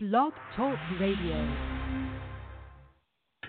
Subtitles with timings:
[0.00, 1.56] Blog Talk Radio.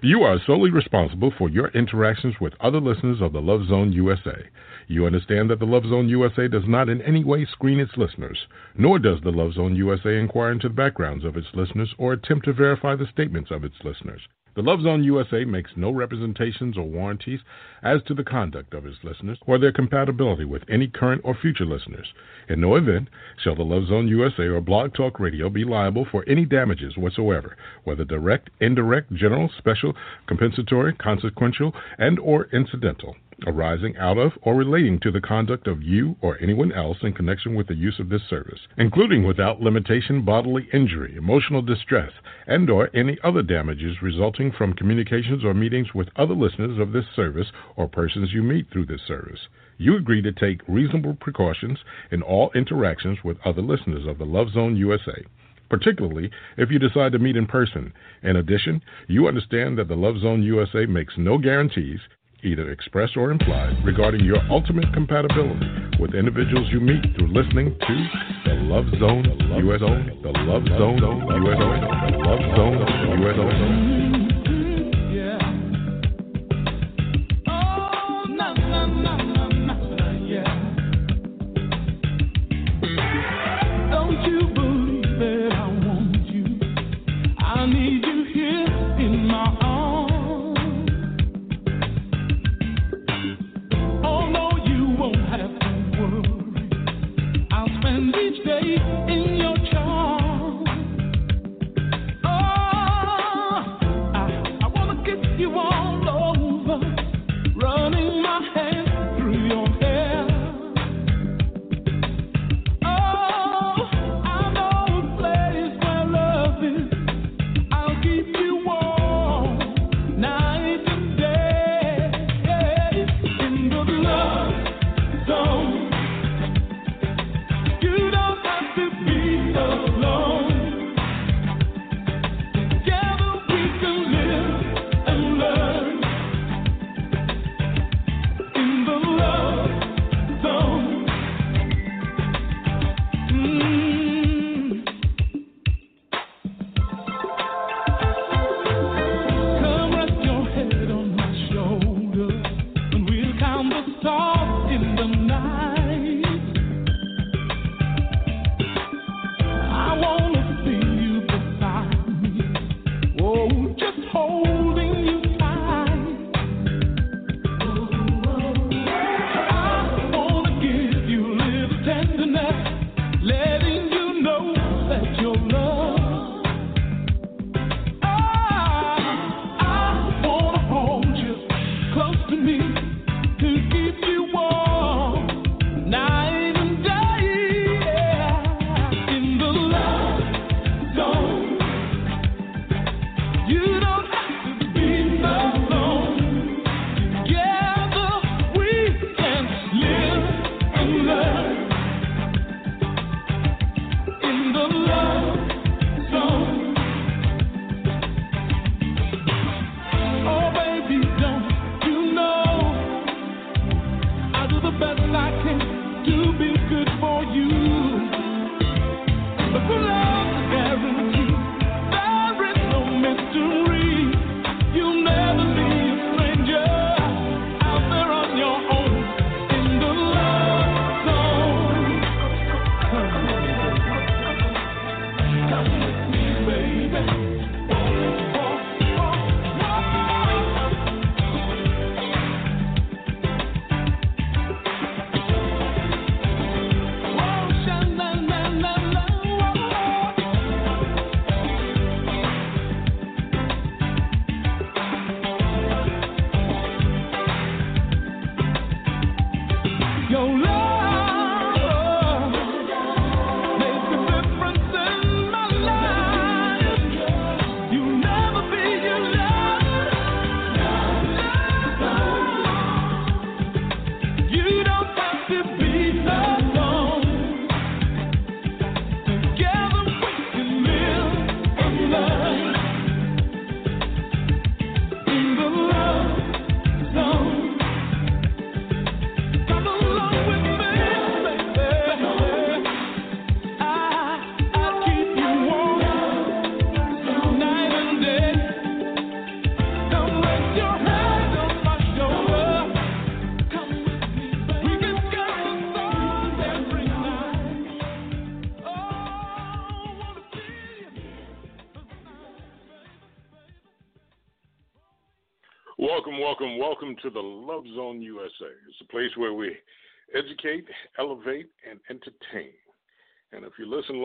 [0.01, 4.49] You are solely responsible for your interactions with other listeners of the Love Zone USA.
[4.87, 8.47] You understand that the Love Zone USA does not in any way screen its listeners,
[8.75, 12.45] nor does the Love Zone USA inquire into the backgrounds of its listeners or attempt
[12.45, 14.21] to verify the statements of its listeners.
[14.59, 17.39] The Love Zone USA makes no representations or warranties
[17.81, 21.65] as to the conduct of its listeners or their compatibility with any current or future
[21.65, 22.11] listeners.
[22.49, 23.07] In no event
[23.41, 27.55] shall the Love Zone USA or Blog Talk Radio be liable for any damages whatsoever,
[27.85, 29.95] whether direct, indirect, general, special,
[30.27, 33.15] compensatory, consequential, and or incidental
[33.47, 37.55] arising out of or relating to the conduct of you or anyone else in connection
[37.55, 42.11] with the use of this service, including without limitation bodily injury, emotional distress,
[42.47, 47.05] and or any other damages resulting from communications or meetings with other listeners of this
[47.15, 49.39] service or persons you meet through this service.
[49.77, 51.79] You agree to take reasonable precautions
[52.11, 55.23] in all interactions with other listeners of the Love Zone USA
[55.69, 57.93] particularly if you decide to meet in person.
[58.23, 61.99] In addition, you understand that the Love Zone USA makes no guarantees
[62.43, 65.65] either express or implied, regarding your ultimate compatibility
[65.99, 68.09] with individuals you meet through listening to
[68.45, 69.25] the Love Zone
[69.57, 71.69] USA, the Love Zone USA,
[72.11, 72.79] the Love Zone
[73.21, 73.39] USA.
[73.39, 74.18] Welcome,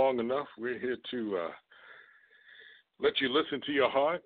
[0.05, 1.53] long enough, we're here to uh,
[3.01, 4.23] let you listen to your heart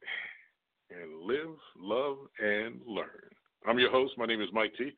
[0.90, 3.30] and live, love, and learn.
[3.64, 4.14] I'm your host.
[4.18, 4.90] My name is Mike T.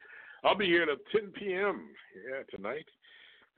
[0.42, 1.90] I'll be here at 10 p.m.
[2.16, 2.86] Yeah, tonight.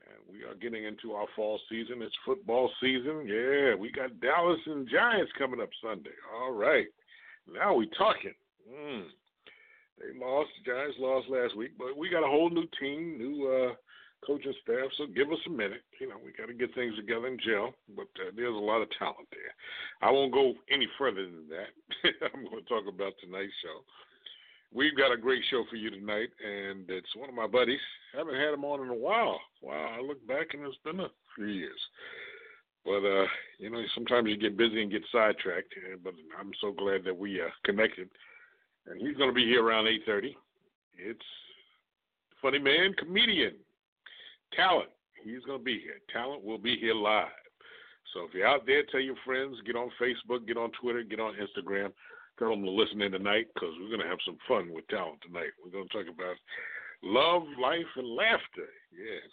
[0.05, 2.01] And we are getting into our fall season.
[2.01, 3.25] It's football season.
[3.25, 6.09] Yeah, we got Dallas and Giants coming up Sunday.
[6.35, 6.87] All right.
[7.49, 8.33] Now we talking.
[8.69, 9.05] Mm.
[9.97, 10.49] They lost.
[10.65, 13.75] The Giants lost last week, but we got a whole new team, new uh,
[14.25, 14.89] coaching staff.
[14.97, 15.83] So give us a minute.
[15.99, 17.71] You know, we got to get things together in jail.
[17.95, 19.53] But uh, there's a lot of talent there.
[20.01, 21.71] I won't go any further than that.
[22.33, 23.83] I'm going to talk about tonight's show.
[24.73, 27.83] We've got a great show for you tonight, and it's one of my buddies.
[28.15, 29.39] I haven't had him on in a while.
[29.61, 31.79] Wow, I look back and it's been a few years.
[32.83, 33.27] But uh,
[33.59, 35.73] you know, sometimes you get busy and get sidetracked.
[36.03, 38.09] But I'm so glad that we uh, connected
[38.87, 40.35] and he's going to be here around 8:30.
[40.97, 41.19] It's
[42.41, 43.53] funny man, comedian,
[44.55, 44.89] talent.
[45.23, 45.99] He's going to be here.
[46.11, 47.27] Talent will be here live.
[48.13, 51.19] So if you're out there, tell your friends, get on Facebook, get on Twitter, get
[51.19, 51.91] on Instagram.
[52.37, 55.19] Tell them to listen in tonight because we're going to have some fun with talent
[55.25, 55.51] tonight.
[55.63, 56.35] We're going to talk about
[57.01, 58.69] love, life, and laughter.
[58.91, 59.29] Yes.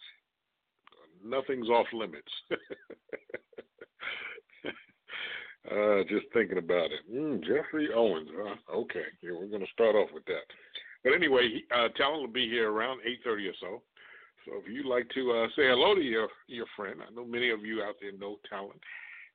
[1.25, 2.33] Nothing's off limits.
[5.69, 7.05] Uh, just thinking about it.
[7.13, 8.29] Mm, Jeffrey Owens.
[8.35, 8.57] Huh?
[8.75, 10.49] Okay, yeah, we're going to start off with that.
[11.05, 13.83] But anyway, uh, Talent will be here around 8:30 or so.
[14.45, 17.51] So if you'd like to uh, say hello to your your friend, I know many
[17.51, 18.81] of you out there know Talent.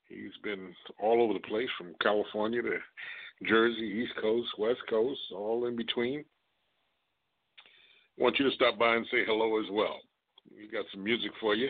[0.08, 2.78] He's been all over the place, from California to
[3.48, 6.24] Jersey, East Coast, West Coast, all in between.
[8.18, 10.00] I want you to stop by and say hello as well.
[10.56, 11.70] We got some music for you.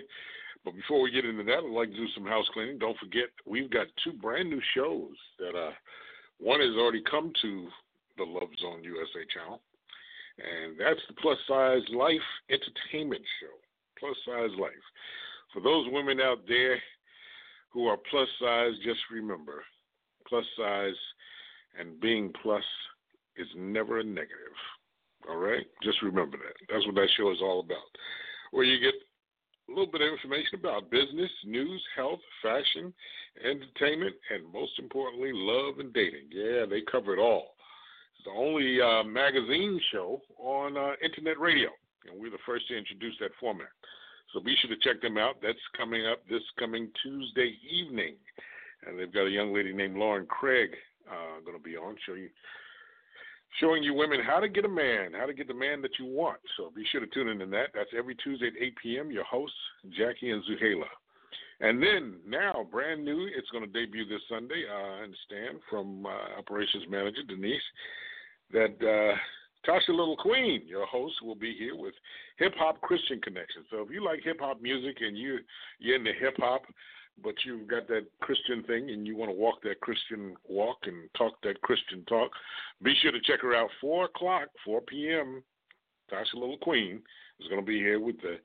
[0.64, 2.80] But before we get into that, I'd like to do some house cleaning.
[2.80, 5.72] Don't forget, we've got two brand new shows that uh,
[6.40, 7.68] one has already come to
[8.18, 9.62] the Love Zone USA channel,
[10.38, 13.56] and that's the Plus Size Life Entertainment Show.
[14.00, 14.74] Plus Size Life.
[15.54, 16.78] For those women out there
[17.70, 19.64] who are plus size, just remember
[20.28, 20.96] plus size
[21.80, 22.64] and being plus
[23.38, 24.56] is never a negative.
[25.30, 25.66] All right?
[25.84, 26.56] Just remember that.
[26.70, 27.88] That's what that show is all about.
[28.52, 28.94] Where you get
[29.68, 32.94] a little bit of information about business, news, health, fashion,
[33.44, 36.28] entertainment, and most importantly, love and dating.
[36.32, 37.55] Yeah, they cover it all.
[38.26, 41.70] The only uh, magazine show on uh, internet radio,
[42.10, 43.70] and we're the first to introduce that format.
[44.34, 45.36] So be sure to check them out.
[45.42, 48.16] That's coming up this coming Tuesday evening.
[48.86, 50.72] And they've got a young lady named Lauren Craig
[51.10, 52.30] uh, going to be on, show you
[53.62, 56.06] showing you women how to get a man, how to get the man that you
[56.06, 56.40] want.
[56.58, 57.70] So be sure to tune in to that.
[57.74, 59.12] That's every Tuesday at 8 p.m.
[59.12, 59.56] Your hosts,
[59.98, 60.92] Jackie and Zuhaila.
[61.62, 64.66] And then now, brand new, it's going to debut this Sunday.
[64.70, 67.62] Uh, I understand from uh, operations manager Denise
[68.52, 69.18] that uh,
[69.70, 71.94] Tasha Little Queen, your host, will be here with
[72.38, 73.64] Hip Hop Christian Connection.
[73.72, 75.40] So if you like hip hop music and you
[75.80, 76.64] you're into hip hop,
[77.24, 81.10] but you've got that Christian thing and you want to walk that Christian walk and
[81.18, 82.32] talk that Christian talk,
[82.84, 83.70] be sure to check her out.
[83.82, 85.44] 4 o'clock, 4 p.m.
[86.12, 87.02] Tasha Little Queen
[87.40, 88.38] is going to be here with the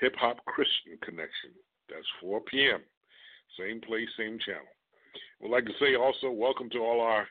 [0.00, 1.50] Hip Hop Christian Connection.
[1.88, 2.80] That's 4 p.m.
[3.58, 4.66] Same place, same channel.
[5.40, 7.26] We'd like to say also welcome to all our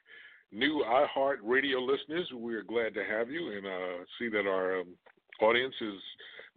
[0.56, 2.32] new iHeart Radio listeners.
[2.34, 4.88] We are glad to have you and uh, see that our um,
[5.42, 6.02] audience is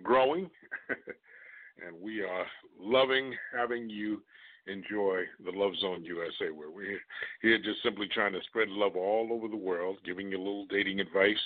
[0.04, 0.48] growing.
[0.88, 2.46] and we are
[2.80, 4.22] loving having you
[4.68, 7.00] enjoy the Love Zone USA, where we're
[7.42, 10.66] here just simply trying to spread love all over the world, giving you a little
[10.66, 11.36] dating advice,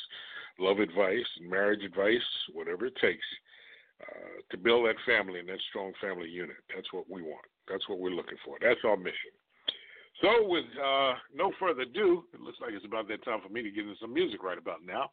[0.59, 2.21] love advice, and marriage advice,
[2.52, 3.25] whatever it takes
[4.02, 6.56] uh, to build that family and that strong family unit.
[6.75, 7.47] That's what we want.
[7.68, 8.56] That's what we're looking for.
[8.61, 9.32] That's our mission.
[10.23, 13.61] So, with uh, no further ado, it looks like it's about that time for me
[13.62, 15.11] to get into some music right about now.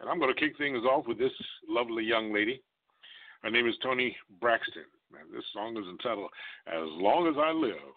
[0.00, 1.30] And I'm going to kick things off with this
[1.68, 2.60] lovely young lady.
[3.42, 4.84] Her name is Toni Braxton.
[5.18, 6.30] And this song is entitled
[6.66, 7.94] As Long as I Live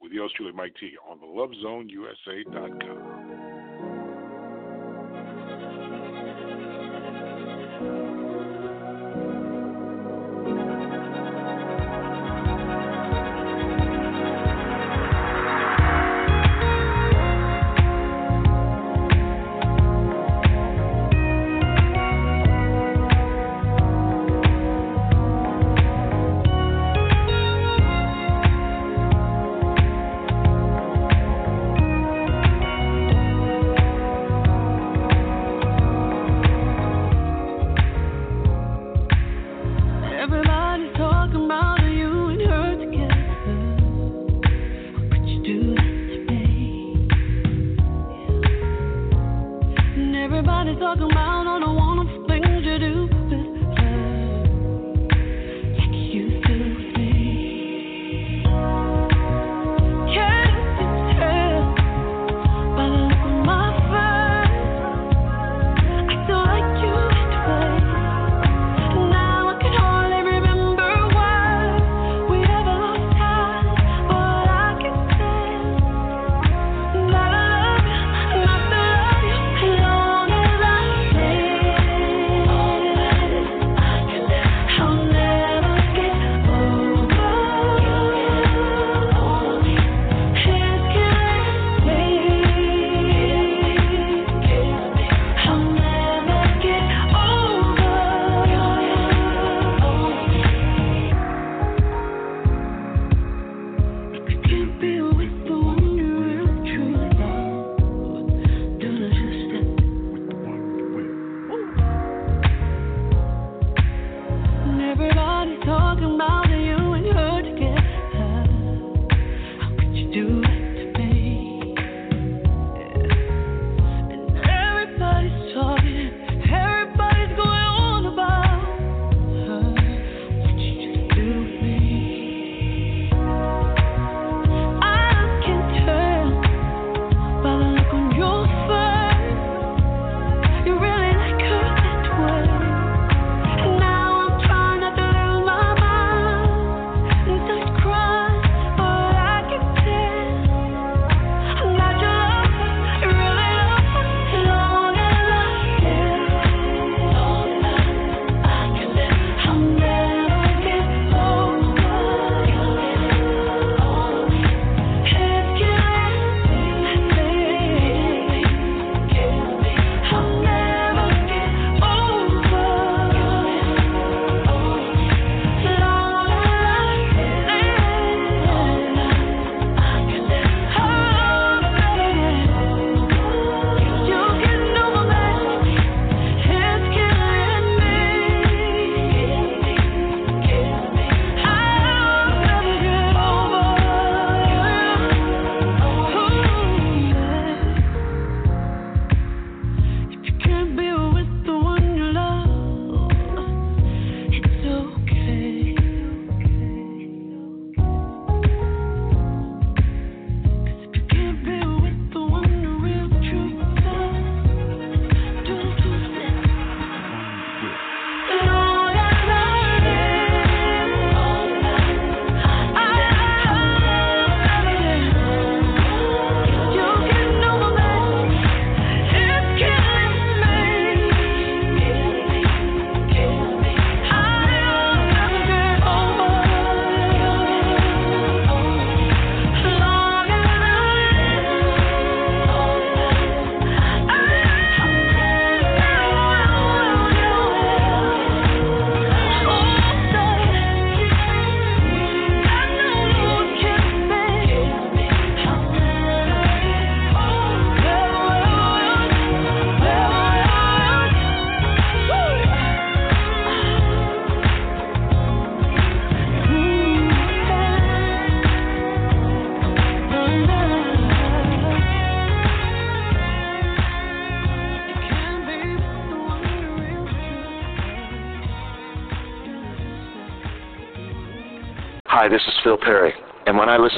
[0.00, 3.17] with yours truly, Mike T, on the LoveZoneUSA.com.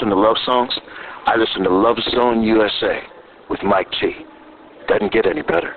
[0.00, 0.72] listen to love songs,
[1.26, 3.00] I listen to Love Zone USA
[3.50, 4.12] with Mike T.
[4.88, 5.74] Doesn't get any better.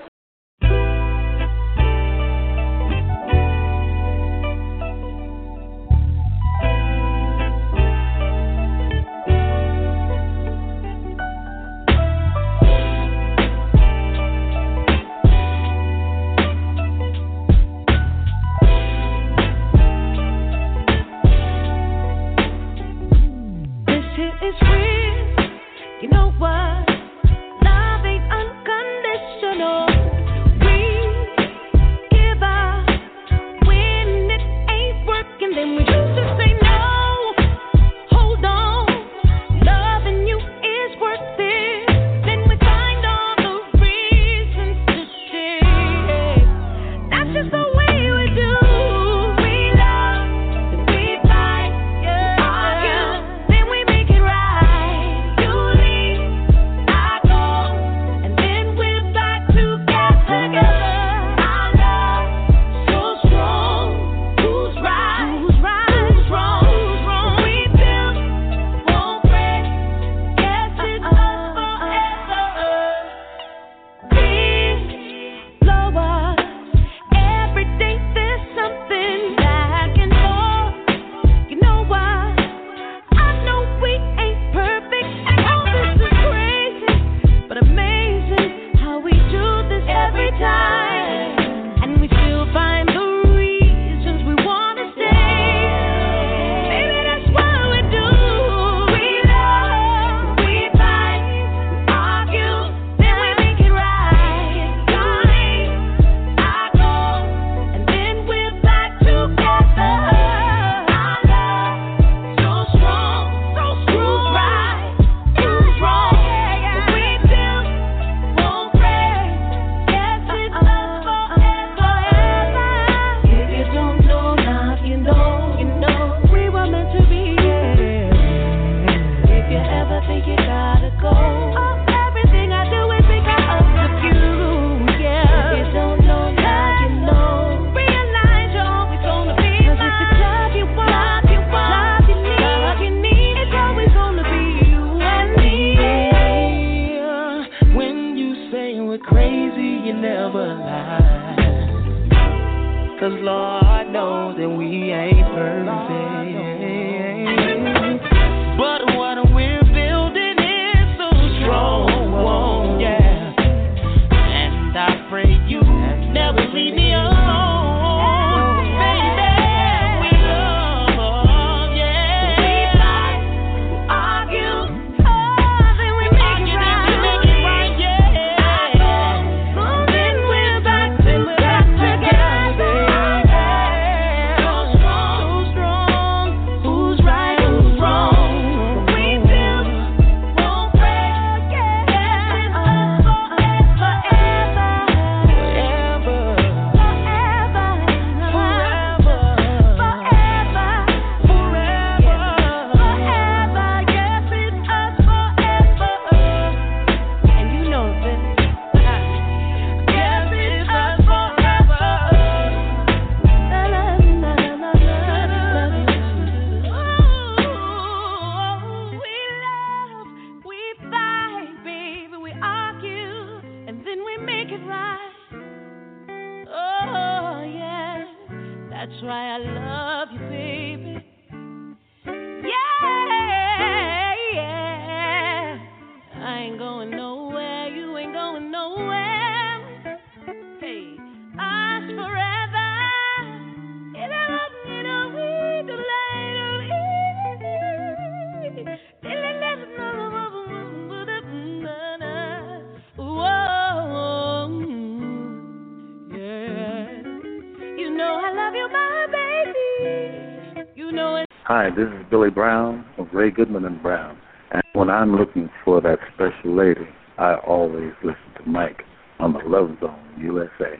[262.14, 264.16] Billy Brown of Ray Goodman and Brown.
[264.52, 268.84] And when I'm looking for that special lady, I always listen to Mike
[269.20, 270.80] on the Love Zone USA.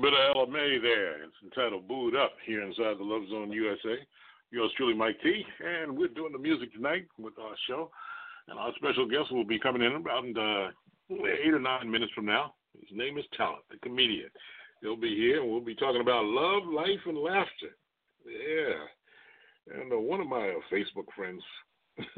[0.00, 1.22] bit of Ella Mai there.
[1.22, 3.96] It's entitled Boo'd Up here inside the Love Zone USA.
[4.50, 7.90] Yours truly, Mike T, and we're doing the music tonight with our show.
[8.48, 10.70] And our special guest will be coming in about uh,
[11.44, 12.54] eight or nine minutes from now.
[12.80, 14.30] His name is Talent, the comedian.
[14.80, 17.76] He'll be here, and we'll be talking about love, life, and laughter.
[18.24, 19.76] Yeah.
[19.80, 21.42] And uh, one of my uh, Facebook friends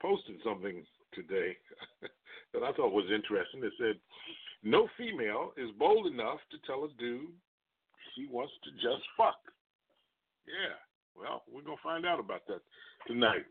[0.00, 1.54] posted something today
[2.54, 3.62] that I thought was interesting.
[3.62, 3.96] It said,
[4.62, 7.30] no female is bold enough to tell a dude
[8.14, 9.38] she wants to just fuck.
[10.46, 10.74] Yeah,
[11.14, 12.60] well, we're going to find out about that
[13.06, 13.44] tonight.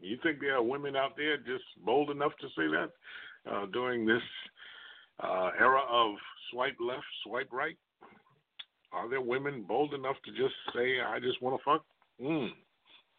[0.00, 2.90] you think there are women out there just bold enough to say that
[3.50, 4.22] uh, during this
[5.22, 6.14] uh, era of
[6.50, 7.76] swipe left, swipe right?
[8.92, 11.84] Are there women bold enough to just say, I just want to fuck?
[12.22, 12.50] Mm.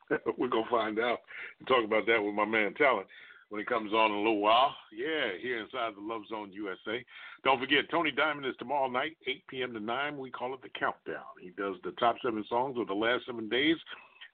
[0.37, 1.19] we're going to find out
[1.59, 3.07] and talk about that with my man Talent
[3.49, 4.75] when he comes on in a little while.
[4.91, 7.03] Yeah, here inside the Love Zone USA.
[7.43, 9.73] Don't forget, Tony Diamond is tomorrow night, 8 p.m.
[9.73, 10.17] to 9.
[10.17, 11.23] We call it the countdown.
[11.41, 13.77] He does the top seven songs of the last seven days,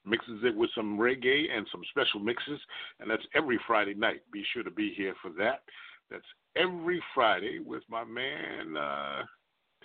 [0.06, 2.60] mixes it with some reggae and some special mixes,
[3.00, 4.22] and that's every Friday night.
[4.32, 5.62] Be sure to be here for that.
[6.10, 6.24] That's
[6.56, 9.24] every Friday with my man uh,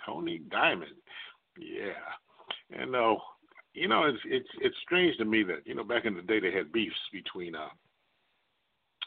[0.05, 0.95] Tony Diamond.
[1.57, 3.15] Yeah, and uh,
[3.73, 6.39] you know it's it's it's strange to me that you know back in the day
[6.39, 7.69] they had beefs between uh,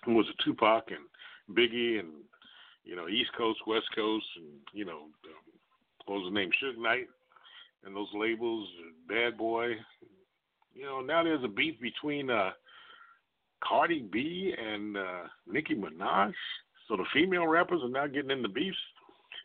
[0.06, 2.08] was a Tupac and Biggie and
[2.84, 5.60] you know East Coast, West Coast, and you know um,
[6.06, 7.06] what was the name Suge Knight
[7.84, 8.68] and those labels,
[9.08, 9.72] Bad Boy.
[10.74, 12.50] You know now there's a beef between uh,
[13.62, 16.32] Cardi B and uh, Nicki Minaj.
[16.88, 18.76] So the female rappers are now getting in the beefs.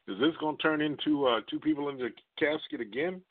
[0.08, 3.22] Is this going to turn into uh, two people in the casket again?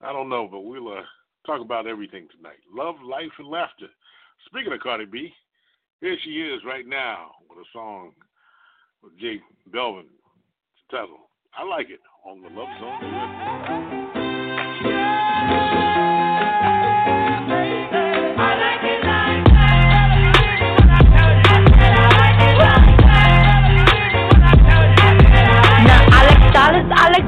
[0.00, 1.02] I don't know, but we'll uh,
[1.46, 2.58] talk about everything tonight.
[2.72, 3.88] Love, life, and laughter.
[4.46, 5.32] Speaking of Cardi B,
[6.00, 8.12] here she is right now with a song
[9.02, 9.40] with J
[9.74, 10.04] Balvin.
[10.90, 11.30] title.
[11.56, 15.27] I like it on the Love Zone.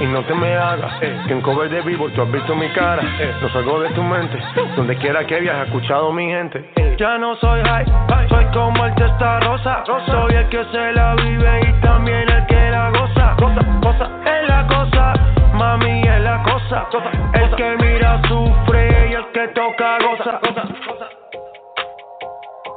[0.00, 0.98] y no te me hagas.
[0.98, 3.02] Que en cover de vivo tú has visto mi cara.
[3.40, 4.38] No salgo de tu mente.
[4.76, 6.64] Donde quiera que viajes, escuchado mi gente.
[6.98, 7.86] Ya no soy high,
[8.28, 9.84] soy como el testa rosa.
[10.06, 13.36] Soy el que se la vive y también el que la goza.
[13.38, 15.12] Cosa, cosa, es la cosa.
[15.54, 16.86] Mami es la cosa.
[17.34, 20.40] El que mira sufre y el que toca goza.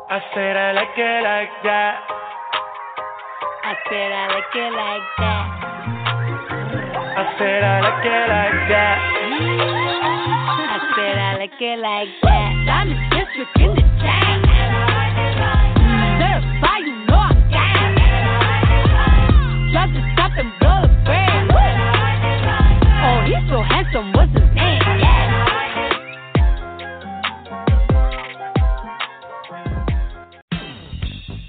[0.10, 1.96] I said I like it like that.
[3.66, 5.83] I said I like it like that.
[7.16, 8.98] I said I like it like that.
[10.66, 12.52] I said I like it like that.
[12.66, 14.42] Diamond district in the chain.
[16.18, 17.94] Certified, you know I'm gang.
[19.72, 21.54] Drop the stop and blow the brand.
[23.06, 24.82] Oh, he's so handsome, what's his name?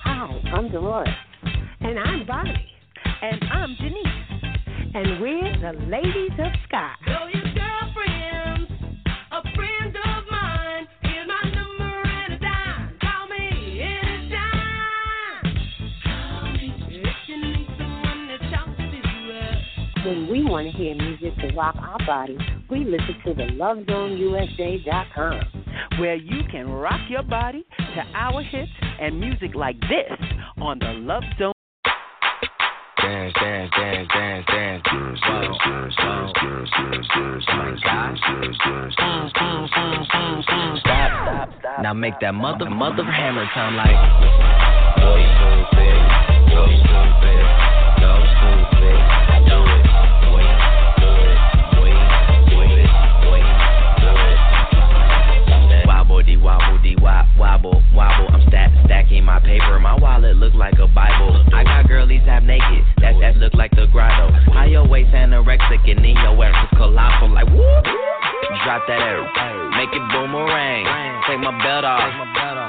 [0.05, 1.09] Hi, I'm Dolores.
[1.81, 2.69] And I'm Bonnie.
[3.23, 4.04] And I'm Denise.
[4.97, 6.95] And we're the Ladies of Sky.
[7.05, 8.71] Tell your girlfriends,
[9.33, 10.87] a friend of mine.
[11.03, 12.97] Here's my number and a dime.
[13.03, 15.43] Call me anytime.
[16.05, 18.85] Call me if you need someone to talk to.
[20.09, 22.39] When we want to hear music to rock our bodies,
[22.71, 25.41] we listen to the LoveZoneUSA.com.
[25.99, 30.13] where you can rock your body to our hits and music like this
[30.59, 31.54] on the Love Zone.
[32.97, 34.83] Dance, dance, dance, dance, dance.
[34.85, 35.55] Stop, oh
[35.91, 37.11] stop, uh, uh, uh,
[41.59, 41.83] stop.
[41.83, 43.97] Now make that mother, mother hammer sound like.
[44.97, 45.99] Go stupid,
[46.49, 47.45] go stupid,
[48.01, 48.99] go stupid.
[49.49, 49.85] Do it,
[50.33, 50.59] wait,
[51.01, 51.39] do it,
[51.83, 51.99] wait,
[52.49, 52.89] do it,
[53.31, 53.49] wait,
[54.01, 54.11] do
[55.83, 55.87] it.
[55.87, 58.34] Wobble dee wobble dee wop wobble wobble.
[58.85, 59.81] I'm stack stacking my paper.
[59.81, 61.41] My wallet look like a Bible.
[61.55, 62.85] I got girlies half naked.
[63.01, 64.29] That that look like the grotto.
[64.53, 67.33] High your waist anorexic and then your ass is colossal.
[67.33, 67.85] Like whoop.
[68.65, 69.25] Drop that arrow.
[69.73, 70.85] Make it boomerang.
[71.25, 72.13] Take my belt off.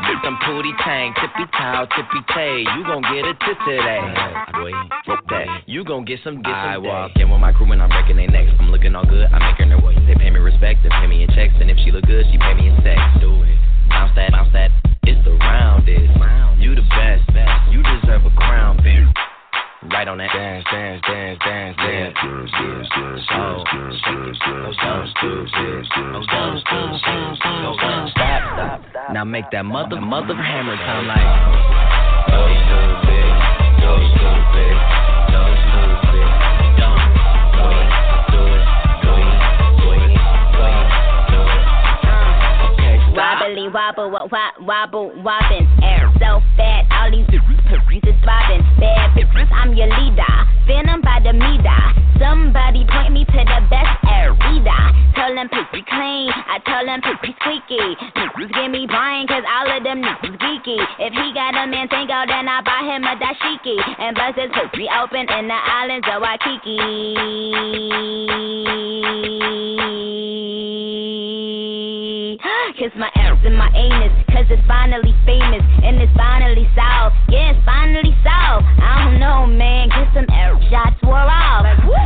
[0.08, 1.14] Get some pooty tang.
[1.20, 2.64] Tippy toe, tippy tay.
[2.64, 4.00] You gon' get a tit today.
[5.28, 5.64] That.
[5.68, 6.72] You gon' get some, get some.
[6.72, 8.56] I walk in with my crew and I'm breaking their necks.
[8.60, 9.28] I'm looking all good.
[9.28, 10.00] I make her nervous.
[10.08, 10.80] They pay me respect.
[10.84, 11.54] They pay me in checks.
[11.60, 13.00] And if she look good, she pay me in sex.
[13.20, 13.60] Do it.
[13.90, 14.85] Bounce that, bounce that.
[15.26, 16.62] It's the roundest.
[16.62, 17.26] You the best.
[17.72, 19.12] You deserve a crown, bitch.
[19.92, 22.14] Right on that dance, dance, dance, dance, dance.
[22.22, 22.30] So,
[23.34, 24.36] so stupid.
[24.46, 25.66] So stupid.
[28.14, 29.14] Stop, stop.
[29.14, 31.18] Now make that mother, mother hammer sound like.
[32.30, 33.34] So stupid.
[33.82, 34.78] So stupid.
[35.34, 36.45] So stupid.
[43.70, 45.68] wobble, wobble, wobble, wobbin'.
[46.20, 47.28] So fat, all these
[48.04, 48.64] is bobbing.
[48.80, 50.36] Bad bitches, I'm your leader.
[50.68, 51.82] Phantom by the meter.
[52.20, 53.96] Somebody point me to the best
[54.56, 54.84] reader.
[55.16, 57.96] Tell them pissy clean, I tell them pissy squeaky.
[58.16, 60.78] Niggas give me Brian, cause all of them niggas geeky.
[61.00, 63.78] If he got a man tango, then I buy him a dashiki.
[64.00, 67.16] And bust his pussy open in the islands of Waikiki.
[72.76, 77.16] Kiss my ass and my anus, cause it's finally famous and it's finally solved.
[77.30, 77.85] Yeah, it's finally
[78.26, 78.66] solved.
[78.82, 81.66] I don't know, man, get some air shots wore off.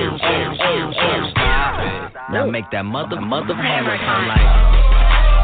[2.31, 4.41] Now make that mother, mother hammer sound like.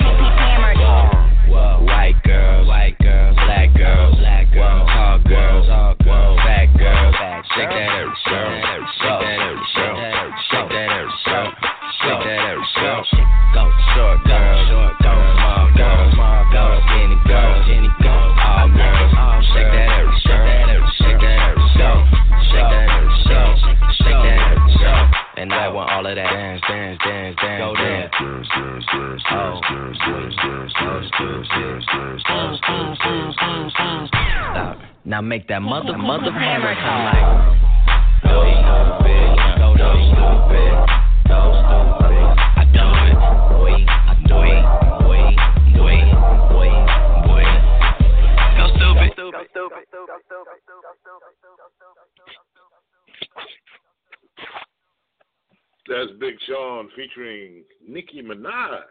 [0.00, 0.32] stupid,
[1.84, 7.14] white girls, white girls, black girls, black girls, tall girls, tall girls, fat girls,
[7.54, 8.61] shake that ass, girl,
[26.22, 28.08] that dance, dance, dance, dance, go there.
[28.08, 34.10] Dance, dance, dance, dance, dance, dance, dance, dance, dance, dance, dance, dance, dance, dance, dance,
[34.10, 34.10] dance.
[34.52, 34.78] Stop.
[35.04, 37.58] Now make that mother mother mother come like.
[38.22, 38.46] So
[38.92, 40.74] stupid, so stupid,
[41.26, 42.02] so stupid.
[49.32, 50.92] Go stupid, go stupid, go stupid, go
[51.40, 51.51] stupid.
[55.88, 58.82] That's Big Sean featuring Nicki Minaj,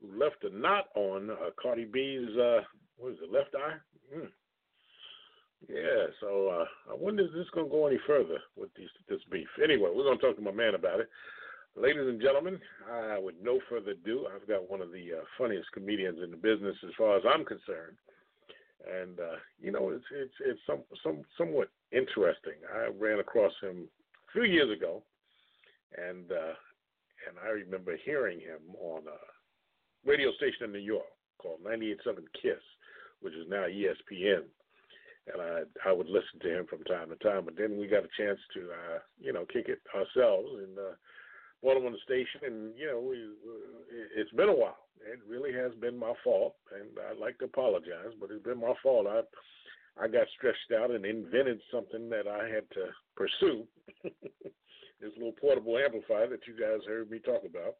[0.00, 2.60] who left a knot on uh, Cardi B's, uh,
[2.98, 3.76] what is it, left eye?
[4.14, 4.26] Hmm.
[5.66, 8.90] Yeah, so uh, I wonder if this is going to go any further with these,
[9.08, 9.48] this beef.
[9.62, 11.08] Anyway, we're going to talk to my man about it.
[11.76, 12.60] Ladies and gentlemen,
[13.22, 16.76] with no further ado, I've got one of the uh, funniest comedians in the business
[16.84, 17.96] as far as I'm concerned.
[18.86, 22.60] And, uh, you know, it's, it's, it's some, some, somewhat interesting.
[22.72, 23.88] I ran across him
[24.28, 25.02] a few years ago
[25.96, 26.54] and uh,
[27.26, 31.06] and I remember hearing him on a radio station in New York
[31.38, 32.62] called 98.7 Kiss,
[33.20, 34.44] which is now ESPN,
[35.32, 37.44] and I I would listen to him from time to time.
[37.44, 40.94] But then we got a chance to uh, you know kick it ourselves and uh,
[41.62, 43.18] brought him on the station, and you know we
[44.16, 44.78] it's been a while.
[45.00, 48.74] It really has been my fault, and I'd like to apologize, but it's been my
[48.82, 49.06] fault.
[49.06, 49.20] I
[50.02, 53.66] I got stretched out and invented something that I had to pursue.
[55.04, 57.76] this little portable amplifier that you guys heard me talk about.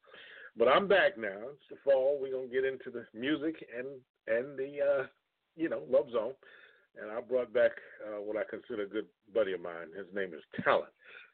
[0.56, 1.56] But I'm back now.
[1.56, 2.18] It's the fall.
[2.20, 3.88] We're gonna get into the music and
[4.28, 5.06] and the uh,
[5.56, 6.34] you know love zone.
[7.00, 7.72] And I brought back
[8.06, 9.90] uh, what I consider a good buddy of mine.
[9.96, 10.92] His name is Talent.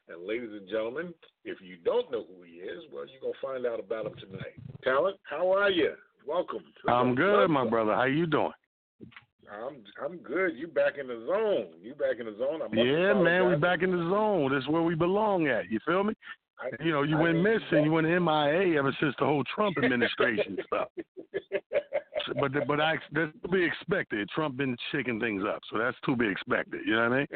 [0.09, 1.13] And ladies and gentlemen,
[1.45, 4.57] if you don't know who he is, well, you're gonna find out about him tonight.
[4.83, 5.93] Talent, how are you?
[6.25, 6.63] Welcome.
[6.85, 7.93] to I'm good, my brother.
[7.93, 8.53] How you doing?
[9.49, 10.55] I'm I'm good.
[10.55, 11.67] You back in the zone.
[11.81, 12.61] You back in the zone.
[12.61, 14.51] I must Yeah, man, we back in the zone.
[14.53, 15.69] That's where we belong at.
[15.69, 16.13] You feel me?
[16.59, 17.83] I- You know, you I went missing.
[17.83, 20.87] You went MIA ever since the whole Trump administration stuff.
[22.39, 24.29] But but I that's to be expected.
[24.29, 26.81] Trump been shaking things up, so that's to be expected.
[26.85, 27.27] You know what I mean?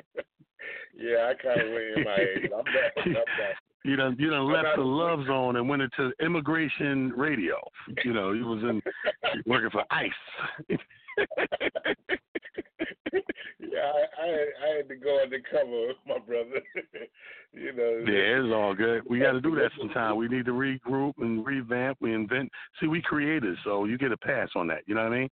[0.95, 2.51] yeah, I kind of went age.
[2.55, 2.93] I'm back.
[2.97, 3.25] I'm back.
[3.83, 7.55] You done you done I'm left the love zone and went into immigration radio.
[8.03, 8.81] You know, you was in
[9.45, 10.77] working for ICE.
[13.59, 14.27] Yeah, I, I
[14.63, 16.61] I had to go undercover, with my brother.
[17.53, 18.03] you know.
[18.11, 19.03] Yeah, it's all good.
[19.09, 20.17] We got to do that sometime.
[20.17, 21.97] We need to regroup and revamp.
[22.01, 22.51] We invent.
[22.79, 24.81] See, we creators, so you get a pass on that.
[24.87, 25.29] You know what I mean?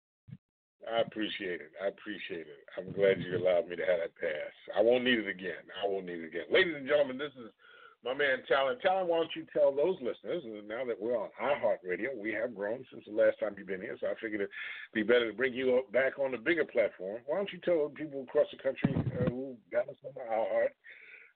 [0.89, 1.73] I appreciate it.
[1.83, 2.65] I appreciate it.
[2.77, 4.53] I'm glad you allowed me to have that pass.
[4.77, 5.61] I won't need it again.
[5.85, 6.49] I won't need it again.
[6.51, 7.51] Ladies and gentlemen, this is
[8.05, 8.81] my man Talent.
[8.81, 12.55] Talent, why don't you tell those listeners, and now that we're on iHeartRadio, we have
[12.55, 14.51] grown since the last time you've been here, so I figured it'd
[14.95, 17.21] be better to bring you up back on the bigger platform.
[17.27, 20.69] Why don't you tell people across the country uh, who got us on iHeart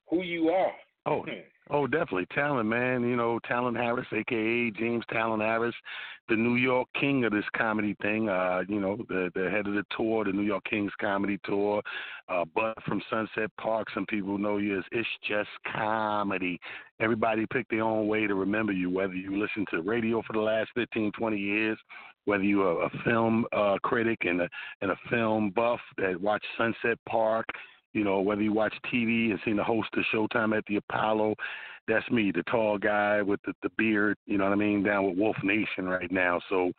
[0.08, 0.72] who you are?
[1.06, 1.24] Oh,
[1.72, 3.02] oh, definitely talent, man.
[3.02, 5.74] You know, Talent Harris, aka James Talent Harris,
[6.28, 8.28] the New York king of this comedy thing.
[8.28, 11.82] Uh, you know, the the head of the tour, the New York Kings comedy tour.
[12.28, 13.88] Uh, Bud from Sunset Park.
[13.94, 16.60] Some people know you as It's Just Comedy.
[17.00, 20.40] Everybody pick their own way to remember you, whether you listen to radio for the
[20.40, 21.78] last 15, 20 years,
[22.26, 24.48] whether you're a, a film uh, critic and a
[24.82, 27.46] and a film buff that watch Sunset Park.
[27.92, 31.34] You know, whether you watch TV and seen the host of Showtime at the Apollo,
[31.88, 35.06] that's me, the tall guy with the, the beard, you know what I mean, down
[35.06, 36.40] with Wolf Nation right now.
[36.48, 36.72] So,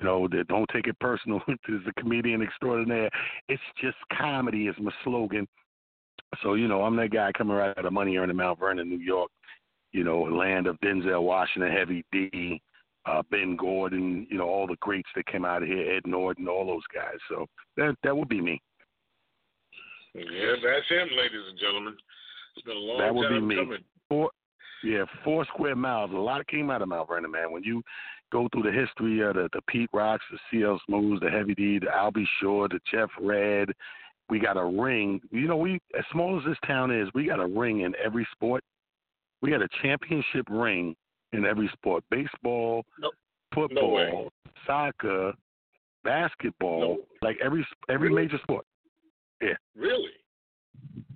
[0.00, 1.40] you know, don't take it personal.
[1.68, 3.10] Is a comedian extraordinaire.
[3.48, 5.46] It's just comedy is my slogan.
[6.42, 8.98] So, you know, I'm that guy coming right out of money earning Mount Vernon, New
[8.98, 9.30] York,
[9.92, 12.60] you know, land of Denzel Washington, Heavy D,
[13.06, 16.48] uh, Ben Gordon, you know, all the greats that came out of here, Ed Norton,
[16.48, 17.18] all those guys.
[17.28, 17.46] So
[17.76, 18.60] that that would be me.
[20.14, 21.96] Yeah, that's him, ladies and gentlemen.
[22.56, 23.56] It's been a long that would be me.
[23.56, 23.84] coming.
[24.08, 24.30] Four,
[24.84, 26.10] yeah, four square miles.
[26.12, 27.50] A lot came out of Mount Vernon, man.
[27.50, 27.82] When you
[28.32, 31.78] go through the history of the, the Pete Rocks, the CL Smooths, the Heavy D,
[31.80, 33.70] the Albie Shore, the Jeff Redd,
[34.30, 35.20] we got a ring.
[35.30, 38.26] You know, we as small as this town is, we got a ring in every
[38.32, 38.62] sport.
[39.42, 40.94] We got a championship ring
[41.32, 43.10] in every sport: baseball, No-
[43.52, 44.28] football, way.
[44.66, 45.32] soccer,
[46.04, 46.98] basketball.
[47.22, 48.22] Like every every Really?
[48.26, 48.64] major sport.
[49.40, 49.54] Yeah.
[49.76, 50.10] Really?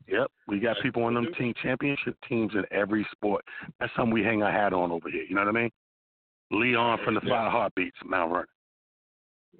[0.08, 3.44] Yep, we got people on them team championship teams in every sport.
[3.78, 5.22] That's something we hang our hat on over here.
[5.22, 5.70] You know what I mean?
[6.50, 7.30] Leon from the Yeah.
[7.30, 8.46] Five Heartbeats, Mount Vernon.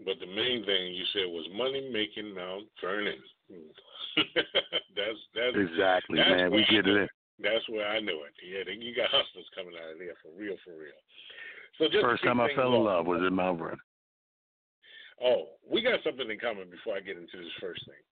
[0.06, 3.18] But the main thing you said was money making Mount Vernon.
[4.16, 6.50] that's that's Exactly, that's man.
[6.50, 7.08] We get it in.
[7.40, 8.34] That's where I knew it.
[8.42, 10.98] Yeah, you got hustlers coming out of there for real, for real.
[11.78, 13.78] So just First time I fell in love was in Mount Vernon.
[15.22, 18.02] Oh, we got something in common before I get into this first thing.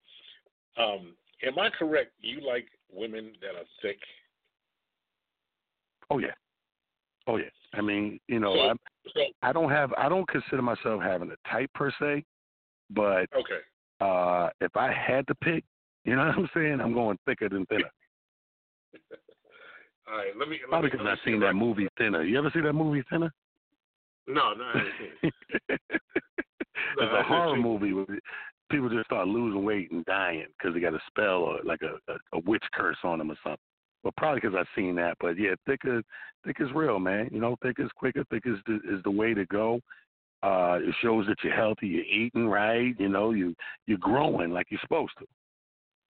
[0.79, 1.15] Um,
[1.47, 2.13] am I correct?
[2.21, 3.99] You like women that are thick?
[6.11, 6.35] Oh yeah,
[7.27, 7.45] oh yeah.
[7.75, 8.75] I mean, you know, So- I
[9.15, 12.25] So I don't have I don't consider myself having a type per se,
[12.91, 13.61] but okay,
[14.01, 15.65] uh, if I had to pick,
[16.05, 16.81] you know what I'm saying?
[16.81, 17.91] I'm going thicker than thinner.
[20.09, 20.59] All right, let me.
[20.63, 22.23] let Probably me- because I've seen that movie Thinner.
[22.23, 23.33] You ever see that movie Thinner?
[24.29, 25.31] No, no, I haven't seen
[25.69, 25.81] it.
[26.99, 28.07] It's a horror movie where
[28.71, 32.13] people just start losing weight and dying because they got a spell or like a,
[32.13, 33.59] a, a witch curse on them or something.
[34.03, 35.17] But probably because I've seen that.
[35.21, 36.03] But yeah, thicker,
[36.45, 37.29] thick is real, man.
[37.33, 38.25] You know, thick is quicker.
[38.31, 39.81] Thick is the, is the way to go.
[40.43, 41.89] Uh, it shows that you're healthy.
[41.89, 42.95] You're eating right.
[42.99, 43.55] You know, you
[43.87, 45.27] you're growing like you're supposed to.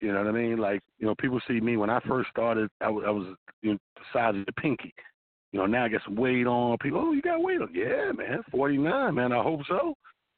[0.01, 0.57] You know what I mean?
[0.57, 2.69] Like you know, people see me when I first started.
[2.81, 4.93] I was I was you know, the size of the pinky.
[5.51, 6.77] You know, now I got some weight on.
[6.79, 7.69] People, oh, you got weight on?
[7.73, 9.31] Yeah, man, 49, man.
[9.31, 9.93] I hope so.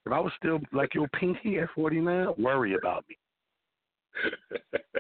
[0.06, 3.18] If I was still like your pinky at 49, worry about me.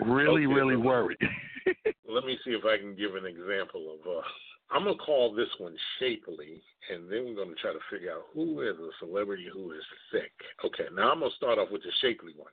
[0.00, 1.16] Really, Okay, really worry.
[2.08, 4.00] Let me see if I can give an example of.
[4.06, 4.22] Uh,
[4.70, 8.62] I'm gonna call this one shapely, and then we're gonna try to figure out who
[8.62, 10.32] is a celebrity who is thick.
[10.64, 12.52] Okay, now I'm gonna start off with the shapely one.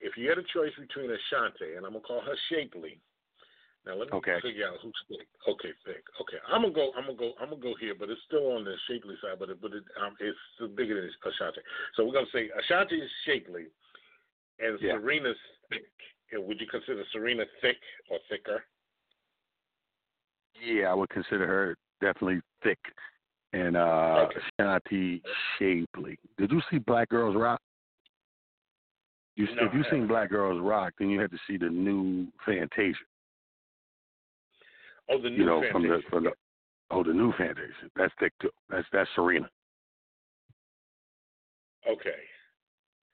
[0.00, 2.98] If you had a choice between Ashanti, and I'm gonna call her shapely.
[3.84, 4.40] Now let me Okay.
[4.40, 5.26] figure out who's thick.
[5.48, 6.04] Okay, thick.
[6.20, 6.92] Okay, I'm gonna go.
[6.96, 7.32] I'm gonna go.
[7.40, 9.82] I'm gonna go here, but it's still on the shapely side, but it, but it,
[10.00, 11.60] um, it's still bigger than Ashanti.
[11.96, 13.66] So we're gonna say Ashanti is shapely,
[14.60, 14.92] and Yeah.
[14.92, 15.90] Serena's thick.
[16.32, 17.78] Would you consider Serena thick
[18.08, 18.64] or thicker?
[20.62, 22.78] yeah, I would consider her definitely thick
[23.52, 24.28] and uh
[24.60, 25.22] Shanti
[25.58, 26.18] shapely.
[26.38, 27.60] Did you see Black Girls Rock?
[29.36, 31.68] You, No, if you I seen Black Girls Rock, then you had to see the
[31.68, 32.96] new Fantasia.
[35.12, 36.32] Oh, the new you know, from the from the
[36.90, 37.90] oh the new Fantasia.
[37.96, 38.50] That's thick too.
[38.70, 39.48] That's that's Serena.
[41.88, 42.10] Okay.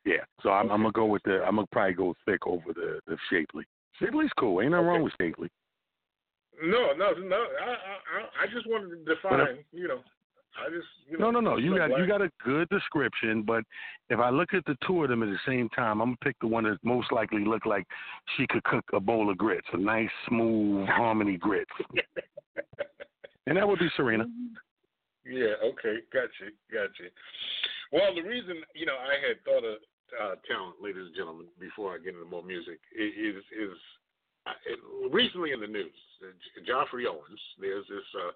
[0.04, 0.24] Yeah.
[0.42, 1.42] So I'm, I'm gonna go with the.
[1.44, 3.64] I'm gonna probably go thick over the the shapely.
[4.00, 4.60] Shapely's cool.
[4.62, 5.48] Ain't nothing wrong with shapely.
[6.62, 7.36] No, no, no.
[7.60, 9.58] I, I, I- I just wanted to define.
[9.72, 10.00] You know,
[10.66, 10.86] I just.
[11.10, 11.56] You No, know, no, no.
[11.56, 13.64] You look got you got a good description, but
[14.10, 16.36] if I look at the two of them at the same time, I'm gonna pick
[16.40, 17.86] the one that most likely look like
[18.36, 21.70] she could cook a bowl of grits, a nice smooth harmony grits,
[23.46, 24.26] and that would be Serena.
[25.24, 25.54] Yeah.
[25.64, 25.96] Okay.
[26.12, 26.52] Gotcha.
[26.72, 27.08] Gotcha.
[27.92, 29.78] Well, the reason you know I had thought of
[30.20, 33.76] uh, talent, ladies and gentlemen, before I get into more music, i- is is
[34.46, 35.92] uh, recently in the news,
[36.22, 36.32] uh,
[36.66, 37.40] Geoffrey Owens.
[37.60, 38.32] There's this uh,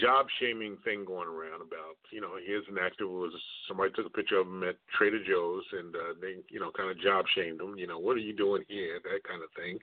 [0.00, 3.32] job shaming thing going around about you know here's an actor who was
[3.66, 6.90] somebody took a picture of him at Trader Joe's and uh, they you know kind
[6.90, 7.76] of job shamed him.
[7.78, 9.00] You know what are you doing here?
[9.02, 9.78] That kind of thing,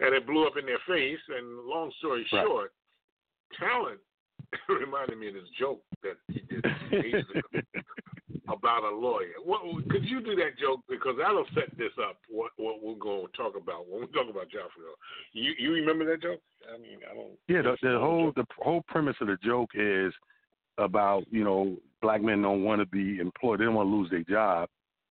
[0.00, 1.20] and it blew up in their face.
[1.28, 2.46] And long story Right.
[2.46, 2.72] short,
[3.58, 4.00] talent
[4.68, 7.62] reminded me of this joke that he did ages ago
[8.48, 9.38] about a lawyer.
[9.44, 12.18] What, could you do that joke because that'll set this up?
[12.28, 14.82] What what we're going to talk about when we talk about Geoffrey?
[15.32, 16.40] You you remember that joke?
[16.72, 17.32] I mean, I don't.
[17.48, 20.12] Yeah, the, the whole the whole premise of the joke is
[20.78, 24.10] about you know black men don't want to be employed, they don't want to lose
[24.10, 24.68] their job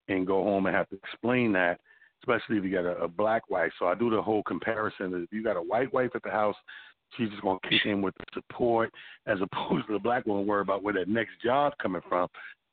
[0.08, 1.80] and go home and have to explain that,
[2.24, 3.72] especially if you got a, a black wife.
[3.78, 5.14] So I do the whole comparison.
[5.24, 6.56] If you got a white wife at the house,
[7.18, 8.92] she's just gonna kick in with the support,
[9.26, 12.28] as opposed to the black woman worry about where that next job coming from.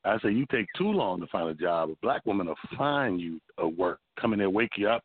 [0.04, 1.90] I say you take too long to find a job.
[1.90, 5.02] A black woman will find you a work, come in there, wake you up,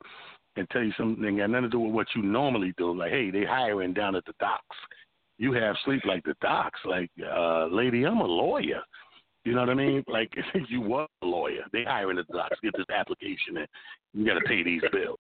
[0.56, 2.96] and tell you something got nothing to do with what you normally do.
[2.96, 4.78] Like, hey, they hiring down at the docks.
[5.38, 6.80] You have sleep like the docks.
[6.86, 8.82] Like, uh, lady, I'm a lawyer.
[9.44, 10.04] You know what I mean?
[10.08, 10.32] Like,
[10.70, 11.64] you was a lawyer.
[11.74, 12.60] They hiring the docks.
[12.62, 13.66] Get this application in.
[14.14, 15.18] You got to pay these bills.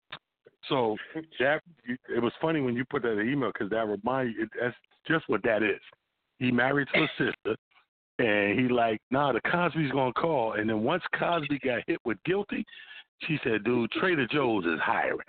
[0.69, 0.95] So
[1.39, 4.47] that it was funny when you put that in the email because that remind you
[4.59, 4.75] that's
[5.07, 5.79] just what that is.
[6.37, 7.55] He married to a sister,
[8.19, 10.53] and he like, nah, the Cosby's gonna call.
[10.53, 12.63] And then once Cosby got hit with guilty,
[13.27, 15.19] she said, dude, Trader Joe's is hiring.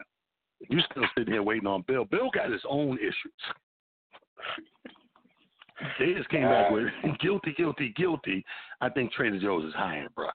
[0.69, 2.05] You still sitting here waiting on Bill.
[2.05, 3.15] Bill got his own issues.
[5.99, 6.89] They just came back with
[7.21, 8.45] guilty, guilty, guilty.
[8.81, 10.29] I think Trader Joe's is hiring, bro.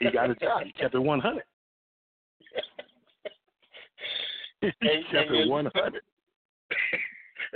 [0.00, 0.62] He got a job.
[0.64, 1.42] He kept it 100.
[2.38, 2.56] he
[4.62, 4.72] And-
[5.10, 6.02] kept and it it's- 100.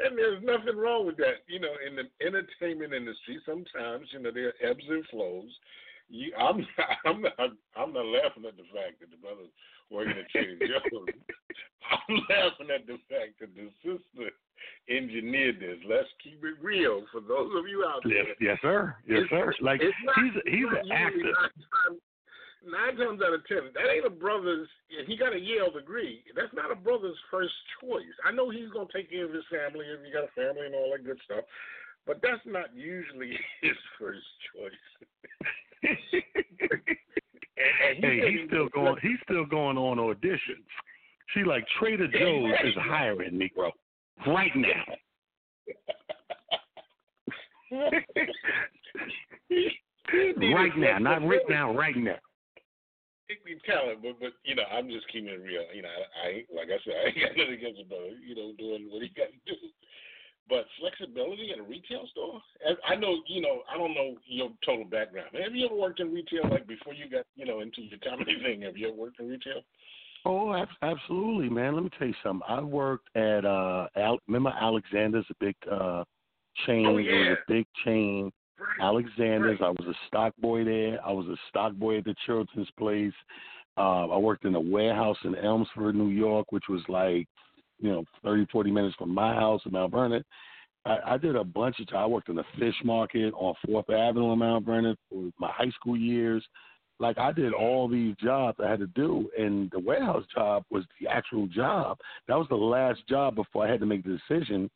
[0.05, 1.42] and there's nothing wrong with that.
[1.48, 5.50] You know, in the entertainment industry, sometimes you know there are ebbs and flows.
[6.09, 9.48] You, I'm not, I'm not, I'm not laughing at the fact that the brother's
[9.90, 11.09] working at Trader Joe's.
[11.90, 14.30] I'm laughing at the fact that the sister
[14.88, 15.78] engineered this.
[15.88, 18.28] Let's keep it real for those of you out there.
[18.28, 18.96] Yes, yes, sir.
[19.07, 19.53] Yes, sir.
[19.61, 21.32] Like not- he's he's an actor.
[22.64, 24.68] Nine times, out of ten, that ain't a brother's.
[25.06, 26.22] He got a Yale degree.
[26.36, 28.14] That's not a brother's first choice.
[28.24, 30.74] I know he's gonna take care of his family if he got a family and
[30.74, 31.44] all that good stuff,
[32.06, 33.32] but that's not usually
[33.62, 34.84] his first choice.
[37.54, 38.96] And- and he Hey, he's still going.
[39.02, 40.66] He's still going on auditions.
[41.34, 43.70] She like Trader Joe's is hiring Negro
[44.26, 44.84] right now.
[50.56, 52.16] right now, not right now, right now.
[53.66, 55.64] Talent, but but you know, I'm just keeping it real.
[55.74, 58.16] You know, I, I ain't like I said, I ain't got nothing against the brother.
[58.20, 59.57] You know, doing what he got to do.
[60.49, 62.43] But flexibility in a retail store,
[62.85, 63.22] I know.
[63.26, 65.30] You know, I don't know your total background.
[65.33, 68.37] Have you ever worked in retail, like before you got you know into your comedy
[68.43, 68.62] thing?
[68.62, 69.62] Have you ever worked in retail?
[70.24, 71.74] Oh, ab- absolutely, man.
[71.74, 72.47] Let me tell you something.
[72.49, 76.05] I worked at uh, Al- remember Alexander's, a big uh,
[76.66, 76.87] chain.
[76.87, 78.33] Oh, It was a big chain.
[78.80, 79.61] Alexander's.
[79.62, 80.98] I was a stock boy there.
[81.05, 83.12] I was a stock boy at the Chilton's place.
[83.76, 87.26] Uh, I worked in a warehouse in Elmsford, New York, which was like,
[87.80, 90.24] you know, thirty, forty minutes from my house in Mount Vernon.
[90.84, 91.86] I, I did a bunch of.
[91.94, 95.70] I worked in the fish market on Fourth Avenue in Mount Vernon for my high
[95.70, 96.44] school years.
[97.00, 100.84] Like I did all these jobs I had to do, and the warehouse job was
[101.00, 101.98] the actual job.
[102.28, 104.70] That was the last job before I had to make the decision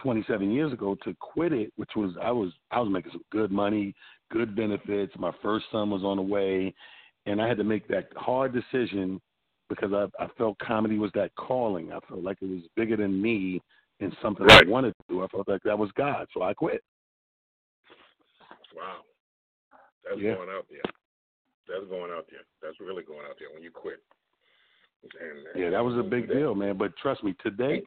[0.00, 3.50] 27 years ago to quit it, which was I was I was making some good
[3.50, 3.94] money,
[4.30, 5.12] good benefits.
[5.18, 6.74] My first son was on the way,
[7.26, 9.20] and I had to make that hard decision
[9.68, 11.92] because I, I felt comedy was that calling.
[11.92, 13.62] I felt like it was bigger than me
[14.00, 15.24] and something I wanted to do.
[15.24, 16.82] I felt like that was God, so I quit.
[18.74, 19.00] Wow,
[20.04, 20.34] that's Yeah.
[20.34, 20.82] going out there.
[21.66, 22.44] That's going out there.
[22.60, 24.02] That's really going out there when you quit.
[25.20, 26.76] And, Yeah, that was a big deal, man.
[26.76, 27.82] But trust me, today,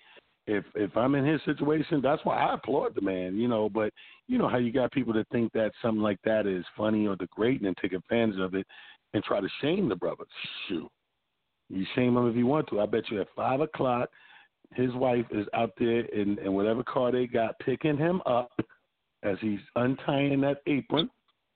[0.47, 3.69] if if I'm in his situation, that's why I applaud the man, you know.
[3.69, 3.93] But
[4.27, 7.15] you know how you got people that think that something like that is funny or
[7.15, 8.65] degrading and take advantage of it
[9.13, 10.23] and try to shame the brother.
[10.67, 10.89] Shoot,
[11.69, 12.79] you shame him if you want to.
[12.79, 14.09] I bet you at five o'clock,
[14.73, 18.51] his wife is out there in, in whatever car they got, picking him up
[19.23, 21.09] as he's untying that apron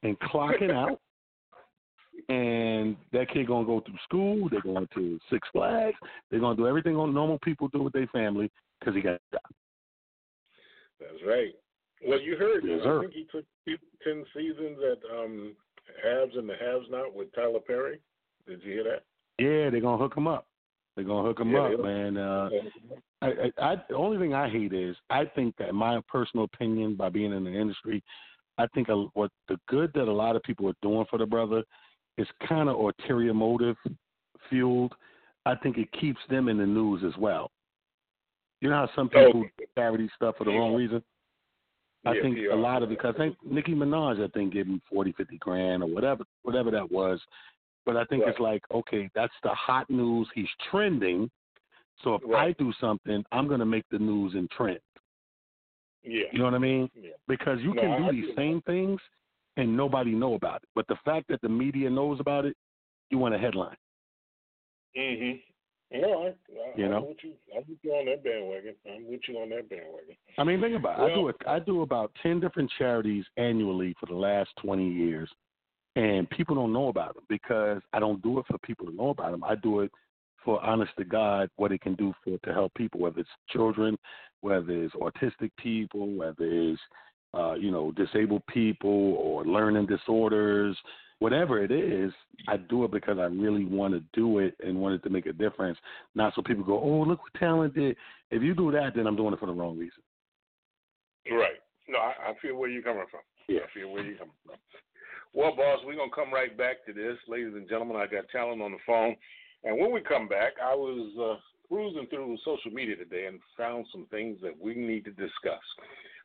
[0.04, 1.00] and clocking out.
[2.30, 4.50] And that kid gonna go through school.
[4.50, 5.98] They're going to Six Flags.
[6.30, 9.42] They're gonna do everything on normal people do with their family because he got job.
[11.00, 11.54] That's right.
[12.06, 12.64] Well, you heard.
[12.66, 13.46] Yes, I think he took
[14.04, 15.56] ten seasons at um,
[16.04, 18.00] Haves and the Haves Not with Tyler Perry.
[18.48, 19.04] Did you hear that?
[19.40, 20.48] Yeah, they're gonna hook him up.
[20.96, 22.18] They're gonna hook him Yeah, up, man.
[22.18, 22.50] Uh,
[23.22, 26.96] I, I, I, the only thing I hate is I think that my personal opinion,
[26.96, 28.04] by being in the industry,
[28.58, 31.26] I think a, what the good that a lot of people are doing for the
[31.26, 31.64] brother
[32.18, 33.78] is kind of ulterior motive
[34.50, 34.94] fueled.
[35.46, 37.52] I think it keeps them in the news as well.
[38.60, 39.46] You know how some oh, people
[39.76, 41.04] charity stuff for the wrong reason.
[42.06, 42.52] I Yeah, think PR.
[42.52, 45.38] a lot of it because I think Nicki Minaj, I think, gave him forty, fifty
[45.38, 47.20] grand or whatever, whatever that was.
[47.86, 50.28] But I think it's like, okay, that's the hot news.
[50.36, 51.30] He's trending.
[52.04, 54.80] So if I do something, I'm going to make the news and trend.
[56.04, 56.26] Yeah.
[56.32, 56.90] You know what I mean?
[56.96, 57.12] Yeah.
[57.28, 59.00] Because you No, can do I these feel same things
[59.58, 60.70] and nobody know about it.
[60.76, 62.56] But the fact that the media knows about it,
[63.10, 63.76] you want a headline.
[64.96, 65.42] Mhm.
[65.94, 66.36] All right.
[66.50, 66.98] I, You know?
[66.98, 67.34] I'm with you.
[67.54, 68.76] I'm with you on that bandwagon.
[68.90, 70.16] I'm with you on that bandwagon.
[70.38, 71.04] I mean, think about it.
[71.12, 71.36] I do Well- it.
[71.48, 75.30] I do about ten different charities annually for the last twenty years,
[75.98, 79.10] and people don't know about them because I don't do it for people to know
[79.10, 79.44] about them.
[79.44, 79.92] I do it
[80.46, 83.98] for honest to God what it can do for to help people, whether it's children,
[84.40, 86.82] whether it's autistic people, whether it's
[87.34, 90.78] uh, you know disabled people or learning disorders,
[91.20, 92.12] whatever it is.
[92.48, 95.34] I do it because I really want to do it and wanted to make a
[95.34, 95.78] difference,
[96.16, 97.96] not so people go, oh look what talent did.
[98.32, 100.02] If you do that, then I'm doing it for the wrong reason.
[101.30, 101.62] Right.
[101.88, 103.22] No, I, I feel where you're coming from.
[103.48, 103.62] Yeah.
[103.62, 104.56] I feel where you're coming from.
[105.34, 107.96] Well, boss, we're gonna come right back to this, ladies and gentlemen.
[107.96, 109.16] I got talent on the phone,
[109.64, 113.86] and when we come back, I was uh, cruising through social media today and found
[113.92, 115.64] some things that we need to discuss.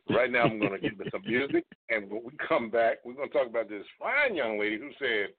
[0.08, 3.28] Right now, I'm gonna give it some music, and when we come back, we're gonna
[3.28, 5.34] talk about this fine young lady who said,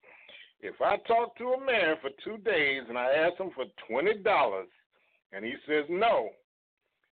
[0.59, 4.15] "If I talk to a man for two days and I ask him for twenty
[4.15, 4.68] dollars,
[5.32, 6.30] and he says no,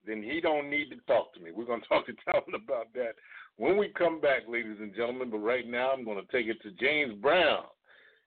[0.07, 1.51] then he don't need to talk to me.
[1.53, 3.15] We're going to talk to Talent about that
[3.57, 5.31] when we come back, ladies and gentlemen.
[5.31, 7.65] But right now, I'm going to take it to James Brown.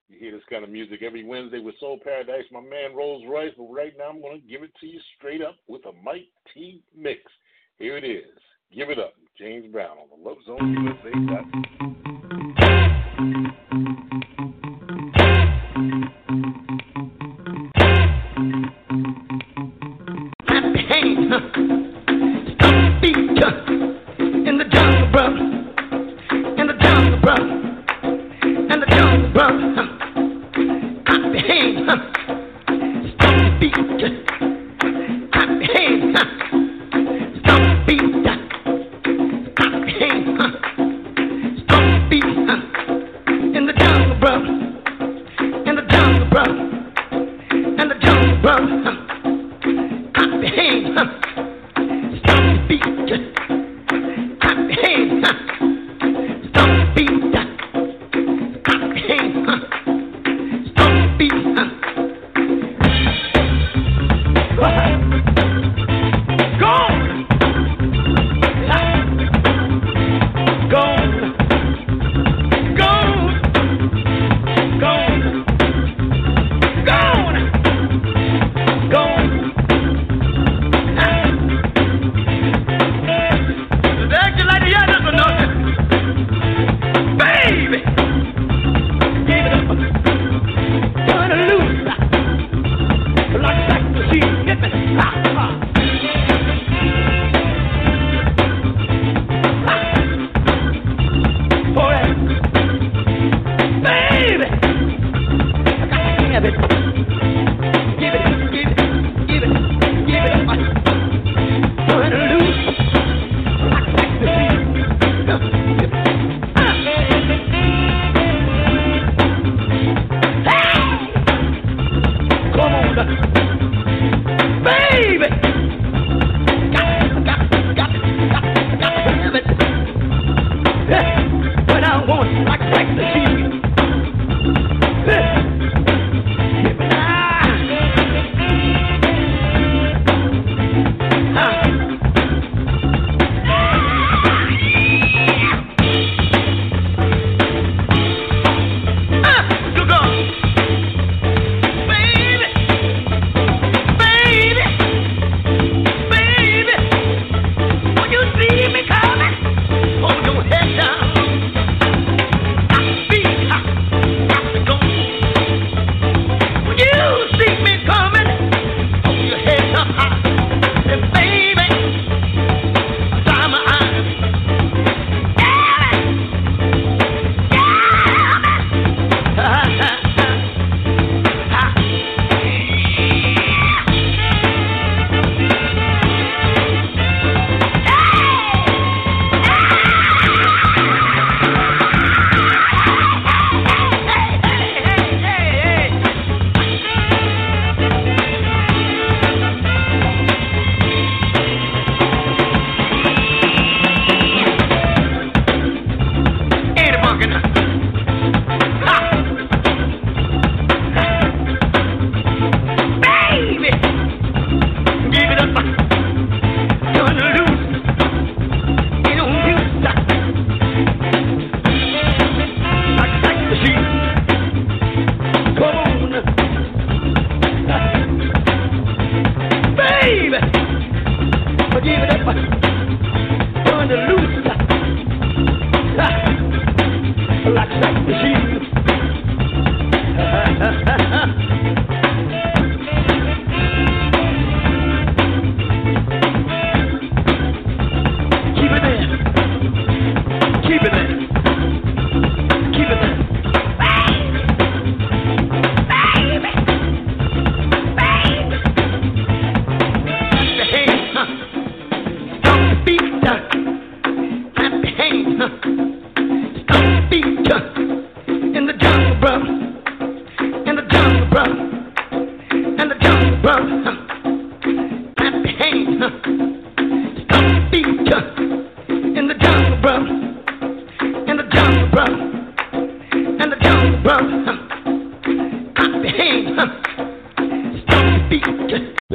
[0.09, 3.53] You hear this kind of music every Wednesday with Soul Paradise, my man Rolls Royce.
[3.57, 6.27] But right now, I'm going to give it to you straight up with a Mike
[6.53, 7.19] T mix.
[7.79, 8.37] Here it is.
[8.75, 12.02] Give it up, James Brown on the Love Zone USA.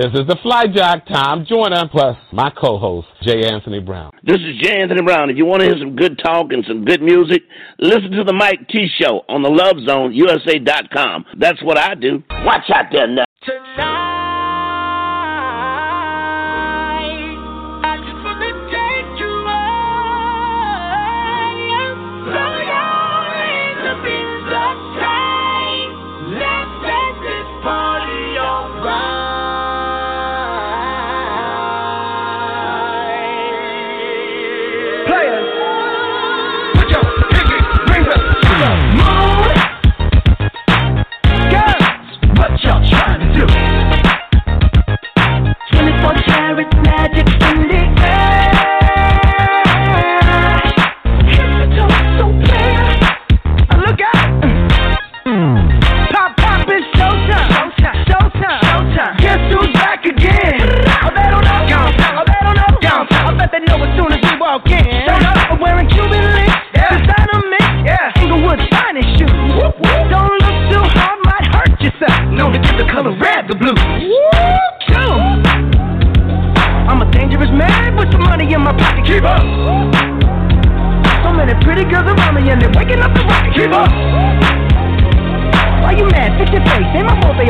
[0.09, 3.45] This is the Fly Jock, Tom Joyner, plus my co-host, J.
[3.45, 4.11] Anthony Brown.
[4.25, 4.81] This is J.
[4.81, 5.29] Anthony Brown.
[5.29, 7.43] If you want to hear some good talk and some good music,
[7.79, 8.89] listen to the Mike T.
[8.99, 11.27] Show on the Love Zone USA.com.
[11.39, 12.23] That's what I do.
[12.31, 13.27] Watch out there now.
[13.45, 14.08] Tonight.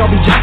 [0.01, 0.38] I'll be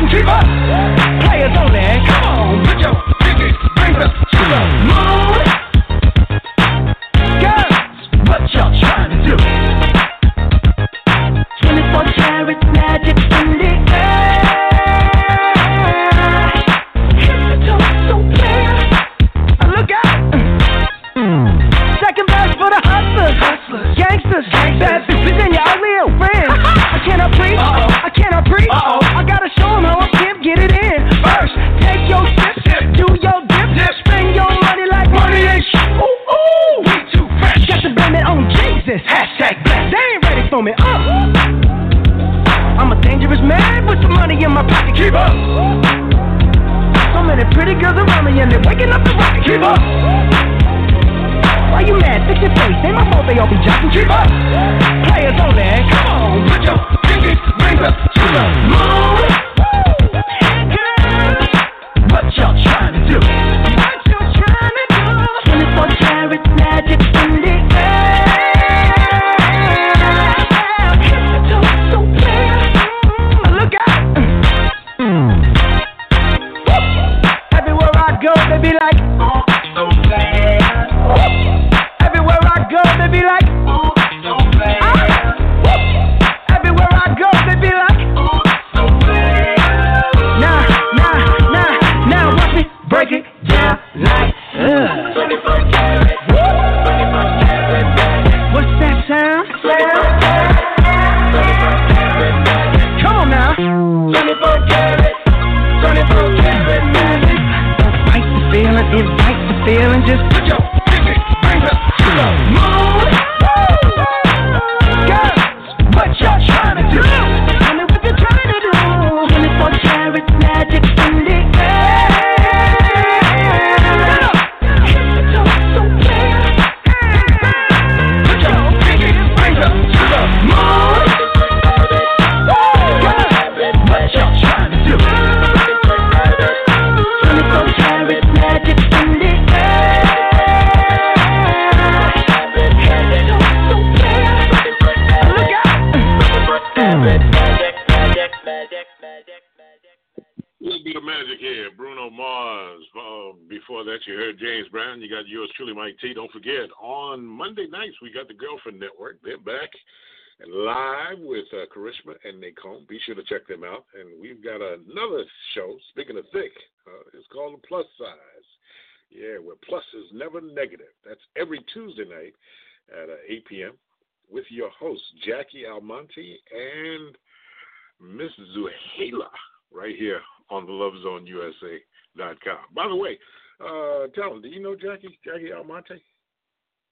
[185.75, 186.01] Almonte?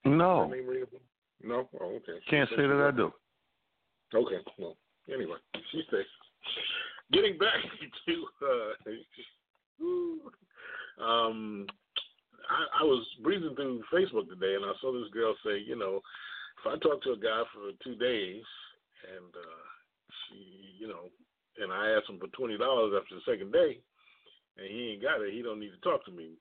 [0.05, 0.99] No, Her name ring a bell?
[1.41, 1.67] No?
[1.79, 2.19] Oh, okay.
[2.29, 3.11] can't say that I do.
[4.13, 4.37] Okay.
[4.59, 4.75] Well,
[5.13, 5.37] anyway,
[5.71, 6.05] she says.
[7.11, 7.55] Getting back
[8.07, 8.73] to, uh,
[11.03, 11.65] um,
[12.49, 16.01] I, I was breezing through Facebook today, and I saw this girl say, you know,
[16.59, 18.43] if I talk to a guy for two days,
[19.15, 19.63] and uh,
[20.27, 20.35] she,
[20.79, 21.09] you know,
[21.61, 23.79] and I ask him for twenty dollars after the second day,
[24.57, 26.37] and he ain't got it, he don't need to talk to me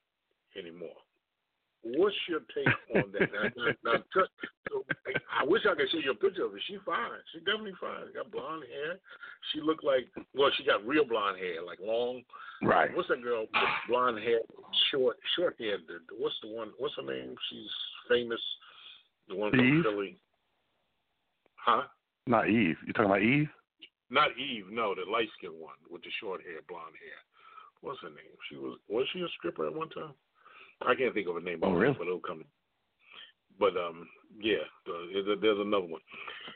[0.56, 0.96] anymore.
[1.82, 3.32] What's your take on that?
[3.32, 4.30] now, now, now, t-
[4.70, 4.84] so,
[5.34, 6.62] I wish I could show you a picture of her.
[6.66, 7.18] She's fine.
[7.32, 8.14] She's definitely fine.
[8.14, 8.98] Got blonde hair.
[9.50, 12.22] She looked like well, she got real blonde hair, like long.
[12.62, 12.94] Right.
[12.94, 13.42] What's that girl?
[13.42, 14.40] with Blonde hair,
[14.90, 15.78] short, short hair.
[16.16, 16.70] What's the one?
[16.78, 17.34] What's her name?
[17.50, 17.70] She's
[18.08, 18.40] famous.
[19.28, 19.82] The one from Eve?
[19.82, 20.16] Philly.
[21.56, 21.82] Huh?
[22.26, 22.76] Not Eve.
[22.86, 23.48] You talking about Eve?
[24.10, 24.66] Not Eve.
[24.70, 27.18] No, the light skinned one with the short hair, blonde hair.
[27.80, 28.38] What's her name?
[28.48, 30.14] She was was she a stripper at one time?
[30.86, 31.60] I can't think of her name.
[31.62, 31.94] Oh, really?
[31.98, 32.44] But it'll come.
[33.58, 34.08] But um,
[34.40, 36.00] yeah, the, there's, there's another one.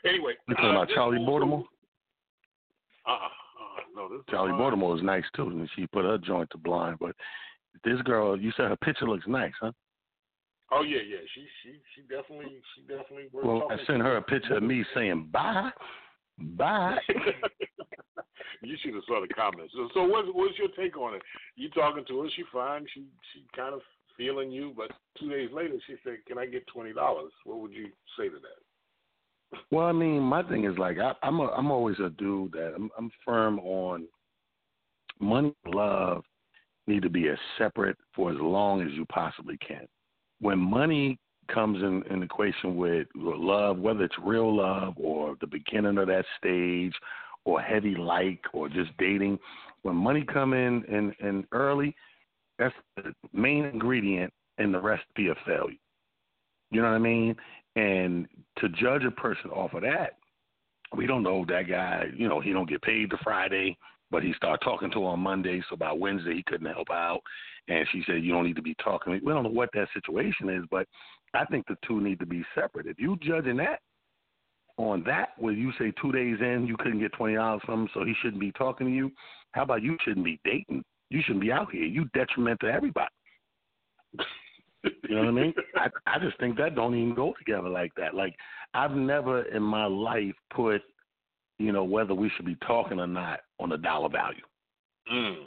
[0.05, 1.63] Anyway, You talking uh, about Charli Baltimore?
[3.07, 3.17] Uh, uh,
[3.95, 6.97] no, this Charli uh, Baltimore is nice too, and she put her joint to blind.
[6.99, 7.15] But
[7.83, 9.71] this girl, you said her picture looks nice, huh?
[10.71, 11.17] Oh yeah, yeah.
[11.33, 13.29] She she she definitely she definitely.
[13.31, 15.71] Well, I sent her a picture of me saying bye,
[16.37, 16.97] bye.
[18.61, 19.73] you should have saw the comments.
[19.75, 21.21] So, so what's what's your take on it?
[21.55, 22.27] You talking to her?
[22.35, 22.85] She fine.
[22.93, 23.81] She she kind of
[24.17, 27.71] feeling you, but two days later she said, "Can I get twenty dollars?" What would
[27.71, 27.87] you
[28.17, 29.57] say to that?
[29.71, 32.73] Well, I mean, my thing is like I, I'm a, I'm always a dude that
[32.75, 34.07] I'm, I'm firm on
[35.19, 36.23] money and love
[36.87, 39.87] need to be as separate for as long as you possibly can.
[40.39, 41.19] When money
[41.53, 46.25] comes in in equation with love, whether it's real love or the beginning of that
[46.37, 46.93] stage
[47.45, 49.39] or heavy like or just dating,
[49.83, 51.95] when money come in in, in early,
[52.59, 55.77] that's the main ingredient in the recipe of failure.
[56.71, 57.35] You know what I mean?
[57.75, 58.27] And
[58.59, 60.17] to judge a person off of that,
[60.95, 62.05] we don't know that guy.
[62.15, 63.77] You know, he don't get paid the Friday,
[64.09, 65.61] but he started talking to her on Monday.
[65.69, 67.21] So by Wednesday, he couldn't help out.
[67.67, 70.49] And she said, "You don't need to be talking." We don't know what that situation
[70.49, 70.87] is, but
[71.33, 72.87] I think the two need to be separate.
[72.87, 73.81] If you judging that
[74.77, 77.89] on that, where you say two days in you couldn't get twenty dollars from him,
[77.93, 79.11] so he shouldn't be talking to you.
[79.51, 80.83] How about you shouldn't be dating?
[81.09, 81.85] You shouldn't be out here.
[81.85, 83.07] You detriment to everybody.
[84.83, 85.53] You know what I mean?
[85.75, 88.13] I I just think that don't even go together like that.
[88.13, 88.35] Like
[88.73, 90.81] I've never in my life put,
[91.59, 94.43] you know, whether we should be talking or not on a dollar value.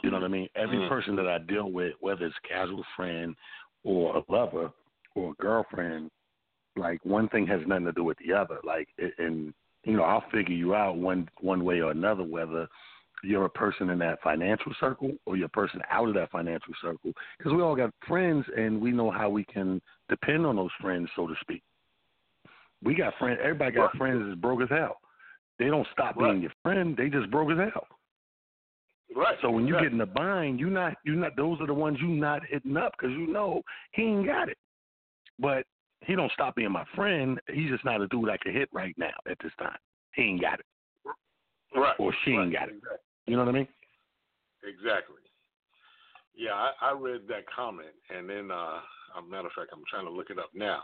[0.03, 0.49] You know what I mean?
[0.55, 0.89] Every Mm.
[0.89, 3.35] person that I deal with, whether it's a casual friend
[3.83, 4.71] or a lover
[5.13, 6.09] or a girlfriend,
[6.75, 8.59] like one thing has nothing to do with the other.
[8.63, 8.89] Like,
[9.19, 9.53] and
[9.83, 12.67] you know, I'll figure you out one one way or another whether
[13.23, 16.73] you're a person in that financial circle or you're a person out of that financial
[16.81, 17.11] circle.
[17.37, 21.09] Because we all got friends, and we know how we can depend on those friends,
[21.15, 21.61] so to speak.
[22.83, 23.39] We got friends.
[23.41, 24.97] Everybody got friends that's broke as hell.
[25.59, 26.97] They don't stop being your friend.
[26.97, 27.87] They just broke as hell.
[29.15, 29.37] Right.
[29.41, 29.83] So when you Right.
[29.83, 32.77] get in the bind, you not you not those are the ones you not hitting
[32.77, 33.61] up because you know
[33.91, 34.57] he ain't got it.
[35.37, 35.65] But
[36.05, 37.39] he don't stop being my friend.
[37.51, 39.77] He's just not a dude I can hit right now at this time.
[40.15, 40.65] He ain't got it,
[41.75, 41.95] Right.
[41.99, 42.81] or she ain't got it.
[43.31, 43.67] You know what I mean?
[44.67, 45.23] Exactly.
[46.35, 48.83] Yeah, I, I read that comment, and then, uh,
[49.15, 50.83] a matter of fact, I'm trying to look it up now.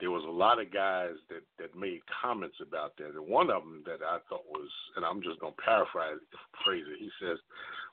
[0.00, 3.62] There was a lot of guys that that made comments about that, and one of
[3.62, 6.18] them that I thought was, and I'm just gonna paraphrase
[6.64, 6.98] phrase it.
[6.98, 7.38] He says,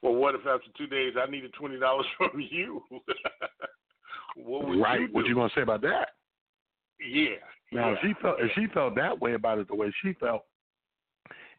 [0.01, 2.81] "Well, what if after two days I needed twenty dollars from you?
[4.35, 5.01] what would right.
[5.01, 6.17] you do?" What you gonna say about that?
[6.99, 7.37] Yeah.
[7.71, 7.93] Now, yeah.
[7.93, 10.45] if she felt if she felt that way about it, the way she felt,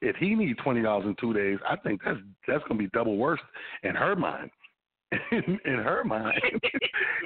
[0.05, 3.17] if he need twenty dollars in two days, I think that's that's gonna be double
[3.17, 3.41] worse
[3.83, 4.51] in her mind.
[5.33, 6.41] in, in her mind,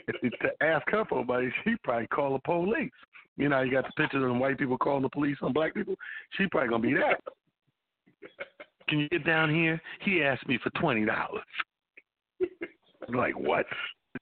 [0.08, 2.90] if to ask her for money, she probably call the police.
[3.36, 5.74] You know, how you got the pictures of white people calling the police on black
[5.74, 5.94] people.
[6.36, 7.20] She probably gonna be that.
[8.88, 9.80] Can you get down here?
[10.04, 11.42] He asked me for twenty dollars.
[13.08, 13.66] like what?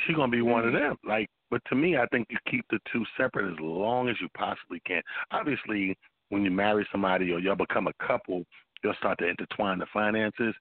[0.06, 0.96] She gonna be one of them.
[1.06, 4.28] Like, but to me, I think you keep the two separate as long as you
[4.36, 5.02] possibly can.
[5.30, 5.96] Obviously,
[6.30, 8.44] when you marry somebody or y'all become a couple,
[8.82, 10.54] you'll start to intertwine the finances.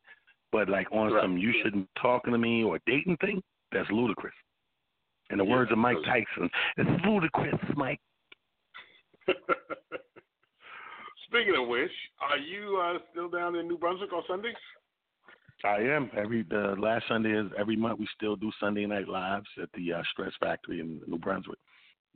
[0.51, 1.23] But like on Right.
[1.23, 3.41] some you shouldn't be talking to me or dating thing,
[3.71, 4.33] that's ludicrous.
[5.31, 7.99] In the Yeah, words of Mike Tyson, it's ludicrous, Mike.
[11.27, 11.91] Speaking of which,
[12.21, 14.55] are you uh, still down in New Brunswick on Sundays?
[15.63, 16.11] I am.
[16.15, 17.99] Every the last Sunday is every month.
[17.99, 21.57] We still do Sunday night lives at the uh, Stress Factory in New Brunswick.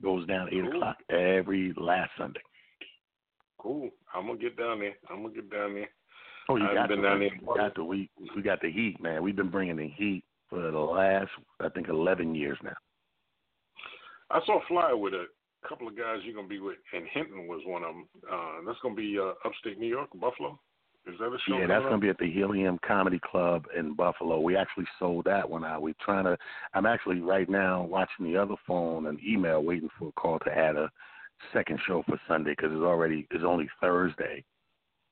[0.02, 0.76] Goes down eight Cool.
[0.76, 2.40] o'clock every last Sunday.
[3.60, 3.90] Cool.
[4.14, 4.94] I'm gonna get down there.
[5.10, 5.88] I'm gonna get down there.
[6.48, 7.56] Oh, you I got been down We there.
[7.56, 9.22] got the we we got the heat, man.
[9.22, 11.30] We've been bringing the heat for the last
[11.60, 12.76] I think eleven years now.
[14.30, 15.26] I saw a flyer with a
[15.68, 18.08] couple of guys you're gonna be with, and Hinton was one of them.
[18.30, 20.58] Uh, that's gonna be uh, upstate New York, Buffalo.
[21.06, 21.58] Is that a show?
[21.58, 24.40] Yeah, that's gonna be at the Helium Comedy Club in Buffalo.
[24.40, 25.82] We actually sold that one out.
[25.82, 26.36] We're trying to.
[26.74, 30.50] I'm actually right now watching the other phone and email, waiting for a call to
[30.50, 30.90] add a
[31.52, 34.44] second show for Sunday because it's already it's only Thursday.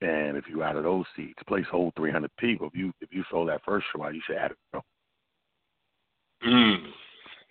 [0.01, 2.68] And if you out of those seats, place hold 300 people.
[2.68, 4.59] If you if you sold that first show out, you should add it.
[4.72, 4.85] You know?
[6.47, 6.87] Mm.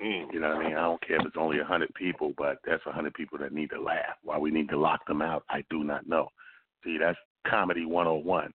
[0.01, 0.33] Mm.
[0.33, 0.77] You know what I mean?
[0.77, 3.51] I don't care if it's only a hundred people, but that's a hundred people that
[3.51, 4.15] need to laugh.
[4.23, 6.29] Why we need to lock them out, I do not know.
[6.83, 7.17] See, that's
[7.47, 8.53] comedy 101.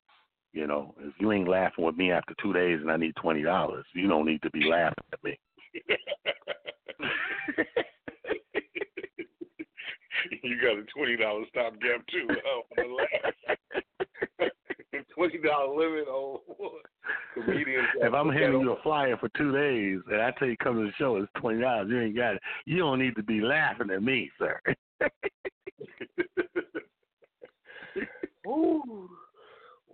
[0.53, 3.43] You know, if you ain't laughing with me after two days and I need twenty
[3.43, 5.39] dollars, you don't need to be laughing at me.
[10.43, 12.29] you got a twenty dollar stopgap too.
[12.47, 12.63] Oh,
[15.15, 16.39] twenty dollar limit on
[17.35, 17.89] comedians.
[18.01, 20.87] If I'm handing you a flyer for two days and I tell you come to
[20.87, 21.89] the show, it's twenty dollars.
[21.91, 22.43] You ain't got it.
[22.67, 24.61] You don't need to be laughing at me, sir.
[28.47, 29.09] Ooh.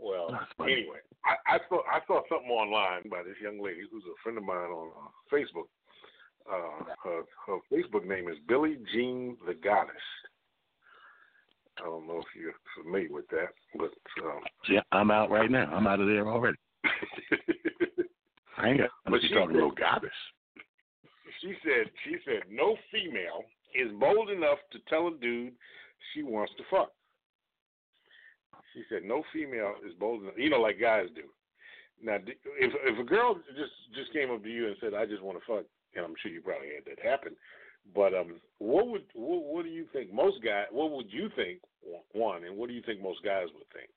[0.01, 4.15] Well, anyway, I, I saw I saw something online by this young lady who's a
[4.23, 5.69] friend of mine on uh, Facebook.
[6.51, 9.95] Uh, her, her Facebook name is Billie Jean the Goddess.
[11.79, 13.91] I don't know if you're familiar with that, but
[14.25, 15.67] um, yeah, I'm out right now.
[15.73, 16.59] I'm out of there already.
[18.57, 20.11] I ain't got But to she talking no goddess.
[21.41, 23.45] she said she said no female
[23.75, 25.53] is bold enough to tell a dude
[26.15, 26.91] she wants to fuck.
[28.75, 31.23] She said no female is bold enough, you know, like guys do.
[32.03, 35.23] Now, if if a girl just just came up to you and said, "I just
[35.23, 35.65] want to fuck,"
[35.95, 37.33] and I'm sure you probably had that happen,
[37.95, 40.67] but um, what would what, what do you think most guys?
[40.71, 41.61] What would you think
[42.13, 43.89] one, and what do you think most guys would think?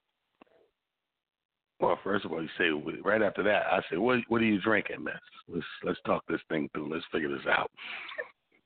[1.79, 2.69] Well, first of all, you say
[3.03, 5.19] right after that, I say, "What what are you drinking, man?
[5.47, 6.93] Let's let's talk this thing through.
[6.93, 7.71] Let's figure this out."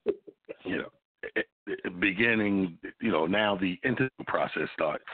[0.66, 0.90] you know,
[1.36, 5.06] it, it, beginning, you know, now the interview process starts.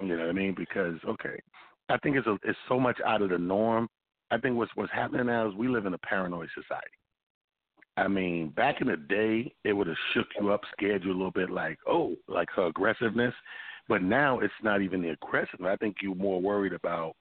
[0.00, 0.54] You know what I mean?
[0.56, 1.40] Because okay,
[1.88, 3.88] I think it's a, it's so much out of the norm.
[4.30, 6.90] I think what's what's happening now is we live in a paranoid society.
[7.96, 11.16] I mean, back in the day, it would have shook you up, scared you a
[11.16, 13.34] little bit, like oh, like her aggressiveness.
[13.88, 15.70] But now it's not even the aggressiveness.
[15.72, 17.14] I think you're more worried about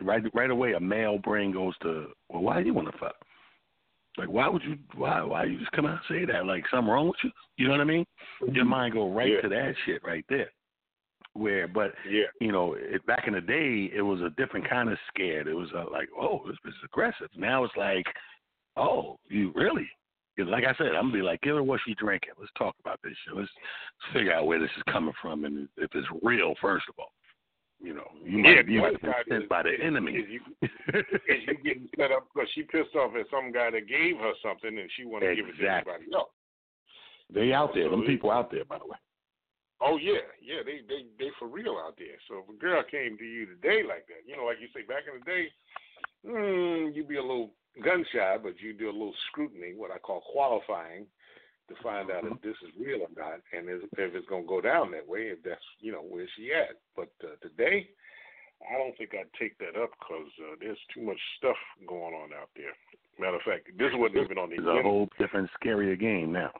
[0.00, 0.72] right right away.
[0.72, 3.14] A male brain goes to, well, why do you want to fuck?
[4.18, 4.76] Like, why would you?
[4.94, 6.44] Why why you just come out and say that?
[6.46, 7.30] Like something wrong with you?
[7.56, 8.04] You know what I mean?
[8.52, 9.40] Your mind go right Yeah.
[9.40, 10.50] to that shit right there.
[11.34, 12.24] Where, but yeah.
[12.42, 15.46] you know, it, back in the day, it was a different kind of scared.
[15.46, 17.28] It was uh, like, oh, this is aggressive.
[17.34, 18.04] Now it's like,
[18.76, 19.88] oh, you really?
[20.38, 22.32] 'Cause like I said, I'm gonna be like, give her what she drinking.
[22.38, 23.36] Let's talk about this shit.
[23.36, 23.50] Let's
[24.12, 26.54] figure out where this is coming from and if it's real.
[26.60, 27.12] First of all,
[27.82, 30.12] you know, you might, yeah, you might been sent by the is- enemy.
[30.12, 33.88] Is you, is you getting set up because she pissed off at some guy that
[33.88, 36.30] gave her something and she wanted to give it to everybody else.
[37.32, 37.86] They out there.
[37.86, 38.96] So Them people out there, by the way.
[39.80, 42.14] Oh yeah, yeah, they they they for real out there.
[42.28, 44.82] So if a girl came to you today like that, you know, like you say
[44.86, 45.48] back in the day,
[46.24, 47.50] mm, you'd be a little
[47.80, 51.06] gun shy, but you do a little scrutiny, what I call qualifying,
[51.68, 54.90] to find out if this is real or not, and if, it's gonna go down
[54.92, 56.76] that way, if that's you know where she at.
[56.96, 57.88] But uh, today,
[58.68, 61.56] I don't think I'd take that up because uh, there's too much stuff
[61.86, 62.74] going on out there.
[63.18, 66.50] Matter of fact, this wasn't even on the It's a whole different, scarier game now.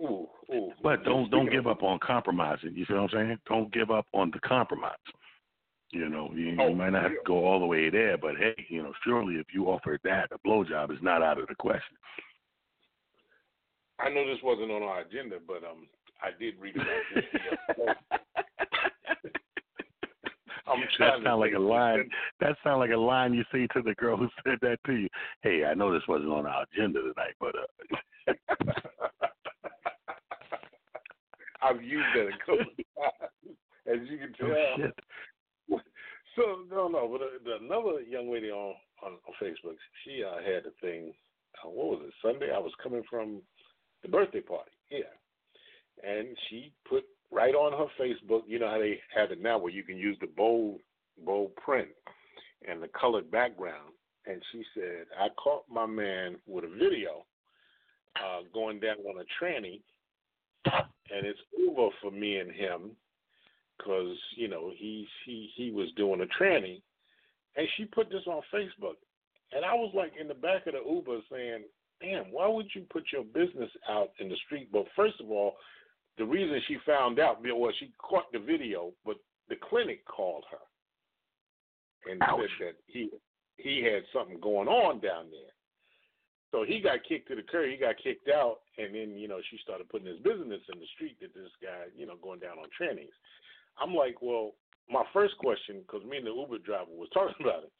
[0.00, 0.72] Ooh, ooh.
[0.82, 2.74] But don't don't give up on compromising.
[2.74, 3.38] You feel what I'm saying?
[3.48, 4.96] Don't give up on the compromise.
[5.92, 8.36] You know, you, Oh, you might not have to go all the way there, but
[8.36, 11.54] hey, you know, surely if you offer that, a blowjob is not out of the
[11.54, 11.96] question.
[13.98, 15.86] I know this wasn't on our agenda, but um,
[16.22, 17.24] I did read about this.
[17.32, 19.30] the other day.
[20.68, 22.10] I'm That sound like a line.
[22.40, 25.08] That sound like a line you say to the girl who said that to you.
[25.42, 28.32] Hey, I know this wasn't on our agenda tonight, but uh,
[31.62, 32.66] I've used that a couple of
[32.96, 33.56] times,
[33.86, 34.50] as you can tell.
[34.50, 34.94] oh shit.
[36.36, 40.36] So no, no, but uh, the, another young lady on, on on Facebook, she uh,
[40.36, 41.12] had a thing.
[41.64, 42.14] Uh, what was it?
[42.22, 42.52] Sunday.
[42.54, 43.40] I was coming from
[44.02, 44.70] the birthday party.
[44.90, 45.10] Yeah,
[46.06, 48.42] and she put right on her Facebook.
[48.46, 50.80] You know how they have it now, where you can use the bold
[51.24, 51.88] bold print
[52.68, 53.92] and the colored background.
[54.26, 57.24] And she said, I caught my man with a video
[58.16, 59.80] uh, going down on a tranny,
[60.66, 62.90] and it's over for me and him
[63.76, 66.82] because you know he's he he was doing a tranny,
[67.56, 68.96] and she put this on Facebook,
[69.52, 71.64] and I was like in the back of the Uber saying,
[72.00, 75.56] "Damn, why would you put your business out in the street?" But first of all,
[76.18, 79.16] the reason she found out well, she caught the video, but
[79.48, 82.48] the clinic called her and Ouch.
[82.58, 83.10] said that he
[83.56, 85.52] he had something going on down there.
[86.52, 87.70] So he got kicked to the curb.
[87.70, 90.86] He got kicked out, and then you know she started putting his business in the
[90.94, 91.16] street.
[91.20, 93.14] That this guy, you know, going down on trainings.
[93.80, 94.52] I'm like, well,
[94.90, 97.72] my first question, because me and the Uber driver was talking about it.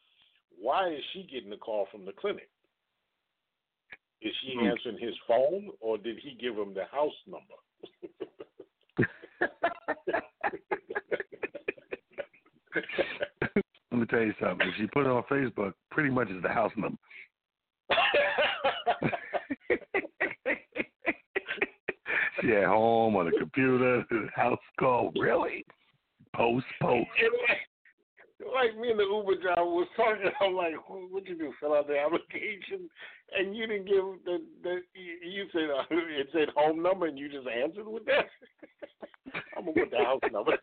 [0.61, 2.49] Why is she getting the call from the clinic?
[4.23, 4.67] Is she Hmm.
[4.67, 7.55] answering his phone, or did he give him the house number?
[13.91, 14.67] Let me tell you something.
[14.69, 16.97] If she put it on Facebook, pretty much is the house number.
[22.41, 25.13] she at home on the computer, house call.
[25.17, 25.65] Really?
[26.37, 27.09] Post, post.
[27.19, 27.65] And like,
[28.55, 31.53] like me and the Uber driver was talking, I'm like, "Wh- "What you do?
[31.61, 32.91] Fill out the application?"
[33.37, 37.19] And you didn't give the the you you said uh, it said home number, and
[37.19, 38.27] you just answered with that.
[39.57, 40.53] I'm gonna put the house number.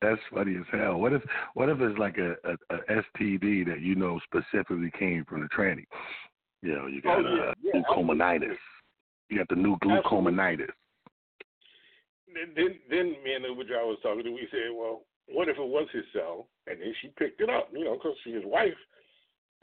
[0.00, 0.98] That's funny as hell.
[0.98, 1.22] What if
[1.54, 5.48] what if it's like a, a, a STD that you know specifically came from the
[5.48, 5.84] tranny?
[6.62, 8.56] You know, you got Oh, yeah, uh, yeah, glucomanitis.
[9.28, 10.70] You got the new glucomanitis.
[12.34, 15.48] Then, then then me and the Uber driver was talking, and we said, "Well, what
[15.48, 18.34] if it was his cell?" And then she picked it up, you know, because she's
[18.34, 18.78] his wife.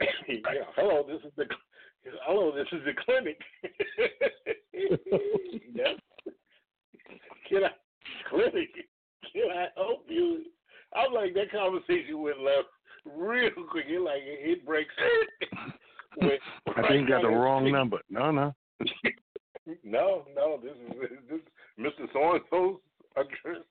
[0.28, 1.46] yeah, hello, this is the
[2.26, 3.40] hello, this is the clinic.
[5.74, 5.96] yes.
[7.48, 7.70] Can I
[8.28, 8.70] clinic?
[9.32, 10.44] Can I help you?
[10.94, 12.68] I'm like that conversation went left
[13.04, 13.86] real quick.
[13.88, 14.94] You're like it breaks.
[16.18, 16.40] Went
[16.74, 18.00] I think you got the wrong number.
[18.08, 18.54] No, no.
[19.84, 21.45] no, no, this is this is
[21.78, 22.06] Mr.
[22.12, 22.76] So and So's
[23.16, 23.62] address,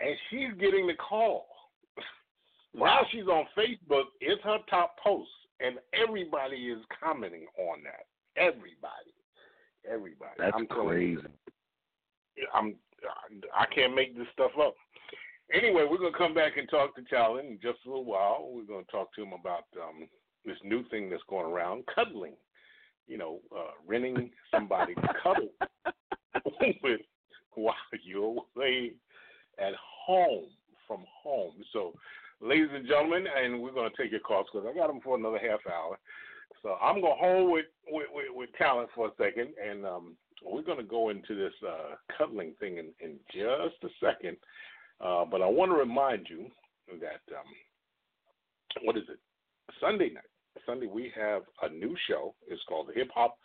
[0.00, 1.46] and she's getting the call.
[2.74, 4.04] Now she's on Facebook.
[4.20, 8.06] It's her top post, and everybody is commenting on that.
[8.36, 9.14] Everybody,
[9.88, 10.32] everybody.
[10.38, 11.22] That's I'm crazy.
[12.36, 12.74] you, I'm.
[13.56, 14.74] I can't make this stuff up.
[15.52, 18.48] Anyway, we're gonna come back and talk to Talent in just a little while.
[18.52, 20.08] We're gonna talk to him about um,
[20.44, 22.34] this new thing that's going around, cuddling.
[23.08, 25.48] You know, uh, renting somebody to cuddle
[26.82, 27.00] with
[27.54, 27.74] while
[28.04, 28.92] you're away
[29.58, 29.74] at
[30.06, 30.46] home
[30.86, 31.54] from home.
[31.72, 31.92] So,
[32.40, 35.16] ladies and gentlemen, and we're going to take your calls because I got them for
[35.16, 35.98] another half hour.
[36.62, 40.16] So I'm going to hold with, with, with, with talent for a second, and um,
[40.44, 44.36] we're going to go into this uh, cuddling thing in, in just a second.
[45.00, 46.46] Uh, but I want to remind you
[47.00, 49.18] that, um, what is it?
[49.80, 50.24] Sunday night.
[50.66, 52.34] Sunday we have a new show.
[52.48, 53.38] It's called the Hip Hop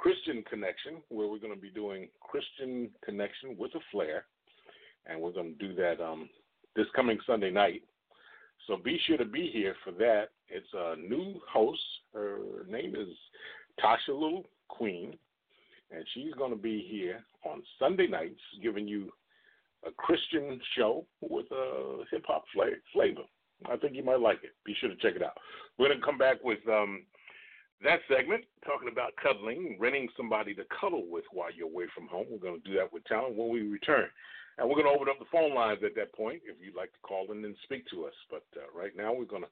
[0.00, 4.24] Christian Connection, where we're going to be doing Christian Connection with a flair.
[5.06, 6.30] and we're going to do that um,
[6.74, 7.82] this coming Sunday night.
[8.66, 10.28] So be sure to be here for that.
[10.48, 11.82] It's a new host.
[12.14, 13.08] Her name is
[13.78, 15.16] Tasha Little Queen,
[15.90, 19.10] and she's going to be here on Sunday nights giving you
[19.86, 23.20] a Christian show with a hip hop flavor.
[23.70, 24.52] I think you might like it.
[24.64, 25.36] Be sure to check it out.
[25.78, 27.02] We're going to come back with um,
[27.82, 32.26] that segment, talking about cuddling, renting somebody to cuddle with while you're away from home.
[32.30, 34.06] We're going to do that with talent when we return.
[34.58, 36.92] And we're going to open up the phone lines at that point if you'd like
[36.92, 38.14] to call in and speak to us.
[38.30, 39.48] But uh, right now, we're going to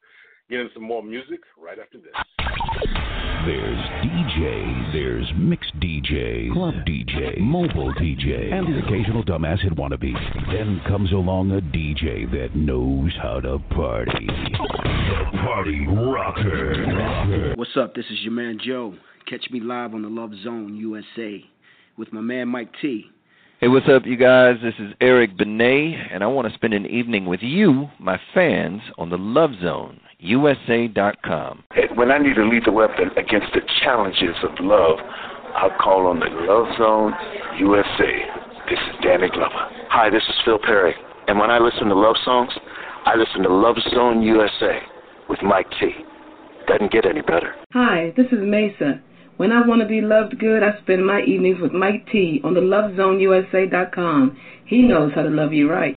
[0.50, 3.07] get in some more music right after this.
[3.48, 10.12] There's DJ, there's mixed DJ, club DJ, mobile DJ, and the occasional dumbass hit wannabe.
[10.52, 14.26] Then comes along a DJ that knows how to party.
[14.26, 17.54] The Party Rocker.
[17.56, 17.94] What's up?
[17.94, 18.92] This is your man Joe.
[19.26, 21.42] Catch me live on the Love Zone USA
[21.96, 23.06] with my man Mike T.
[23.60, 24.56] Hey, what's up, you guys?
[24.62, 28.82] This is Eric Benet, and I want to spend an evening with you, my fans,
[28.98, 31.64] on the Love Zone, USA.com.
[31.94, 34.98] When I need to a lethal weapon against the challenges of love,
[35.54, 37.14] I'll call on the Love Zone
[37.58, 38.12] USA.
[38.68, 39.70] This is Danny Glover.
[39.90, 40.94] Hi, this is Phil Perry.
[41.28, 42.50] And when I listen to love songs,
[43.06, 44.80] I listen to Love Zone USA
[45.28, 45.92] with Mike T.
[46.66, 47.54] Doesn't get any better.
[47.72, 49.00] Hi, this is Mesa.
[49.36, 52.54] When I want to be loved good, I spend my evenings with Mike T on
[52.54, 54.36] the LoveZoneUSA.com.
[54.66, 55.94] He knows how to love you right.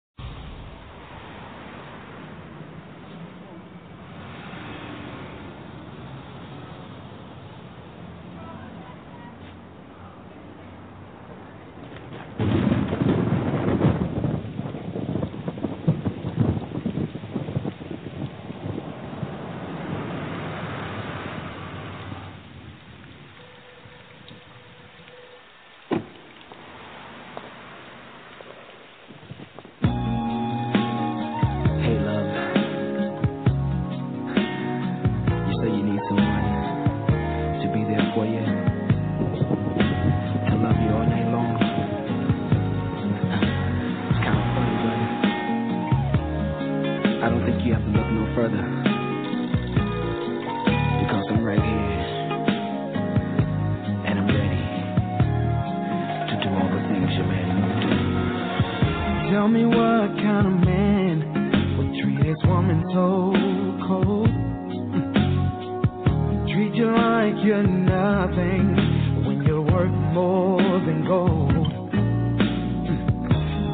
[71.10, 71.50] Gold.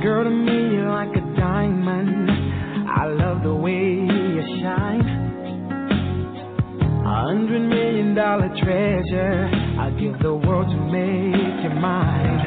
[0.02, 2.32] Girl, to me you're like a diamond.
[2.88, 5.03] I love the way you shine.
[7.03, 9.52] A hundred million dollar treasure.
[9.84, 12.40] I give the world to make you mine.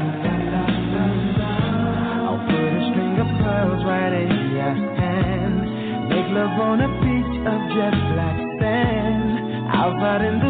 [2.24, 6.08] I'll put a string of pearls right in your hand.
[6.08, 9.68] Make love on a beach of jet black sand.
[9.68, 10.47] Outside in the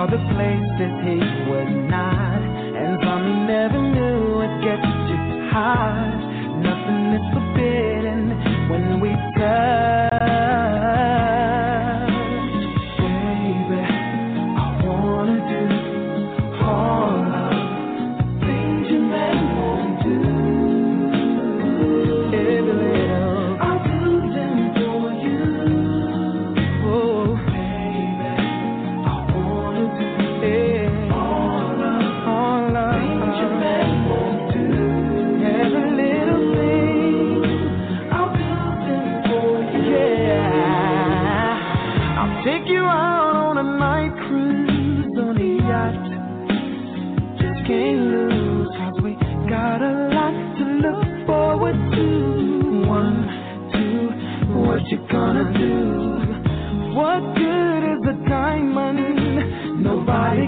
[0.00, 1.20] All the places he
[1.50, 1.79] would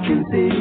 [0.09, 0.52] nobody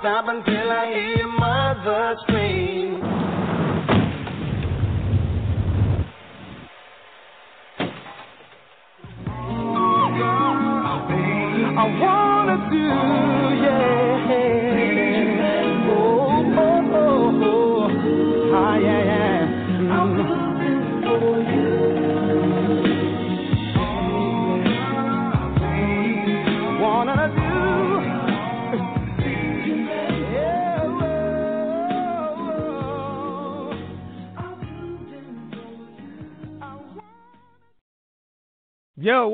[0.00, 1.28] stop until I hear your
[1.84, 2.19] voice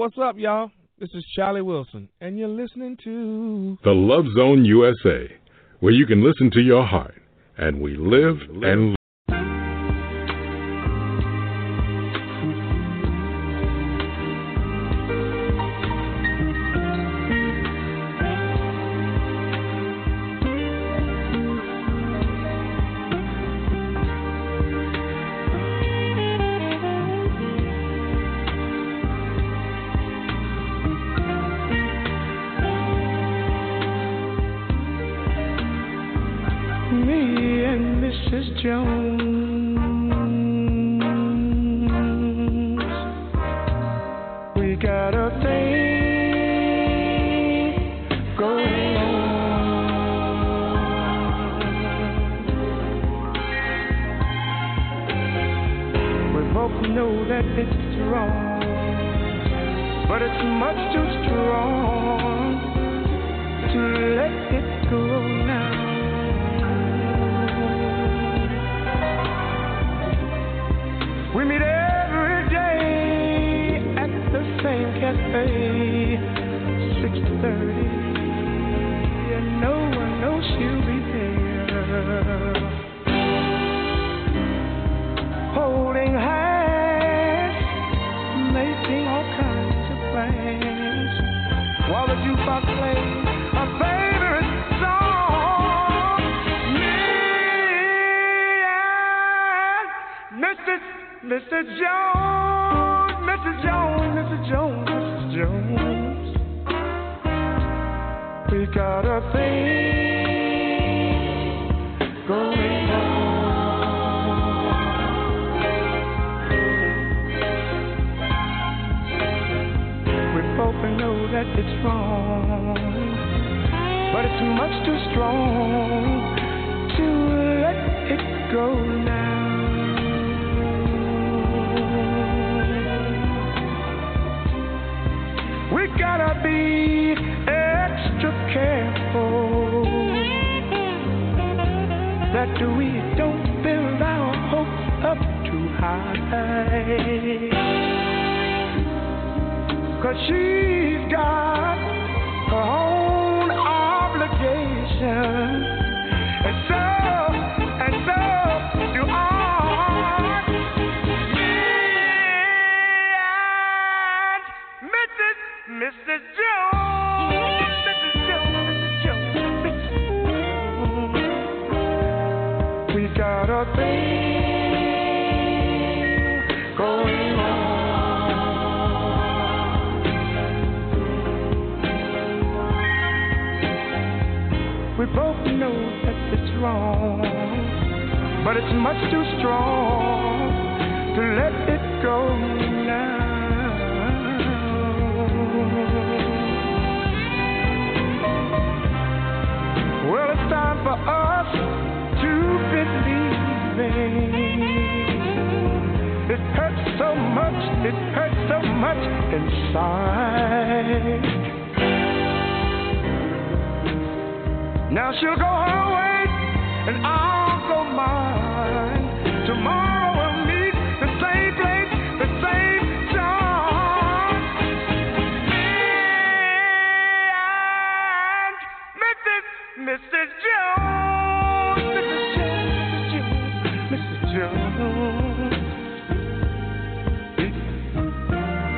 [0.07, 0.71] What's up, y'all?
[1.01, 5.29] This is Charlie Wilson, and you're listening to The Love Zone USA,
[5.81, 7.21] where you can listen to your heart,
[7.59, 8.96] and we live, and, live.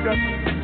[0.03, 0.58] discussing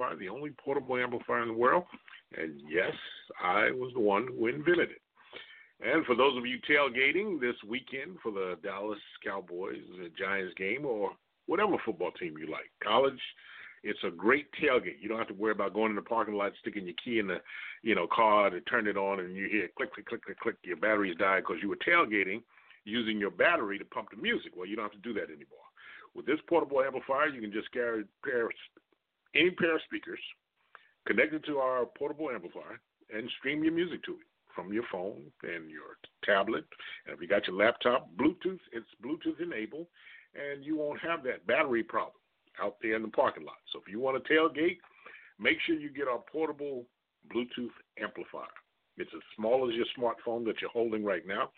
[0.00, 1.84] Amplifier, the only portable amplifier in the world.
[2.36, 2.94] And yes,
[3.42, 5.02] I was the one who invented it.
[5.80, 9.78] And for those of you tailgating this weekend for the Dallas Cowboys
[10.18, 11.10] Giants game or
[11.46, 13.18] whatever football team you like, college,
[13.82, 15.00] it's a great tailgate.
[15.00, 17.26] You don't have to worry about going in the parking lot, sticking your key in
[17.26, 17.38] the,
[17.82, 20.56] you know, car to turn it on, and you hear click, click, click, click, click.
[20.64, 22.42] Your battery's died because you were tailgating
[22.84, 24.52] using your battery to pump the music.
[24.54, 25.64] Well, you don't have to do that anymore.
[26.14, 28.50] With this portable amplifier, you can just carry a pair,
[29.34, 30.20] any pair of speakers,
[31.06, 32.80] connect it to our portable amplifier,
[33.14, 36.64] and stream your music to it from your phone and your tablet.
[37.06, 39.86] And if you got your laptop, Bluetooth, it's Bluetooth enabled,
[40.34, 42.14] and you won't have that battery problem
[42.62, 43.56] out there in the parking lot.
[43.72, 44.78] So if you want to tailgate,
[45.38, 46.84] make sure you get our portable
[47.34, 47.70] Bluetooth
[48.02, 48.46] amplifier.
[48.96, 51.50] It's as small as your smartphone that you're holding right now.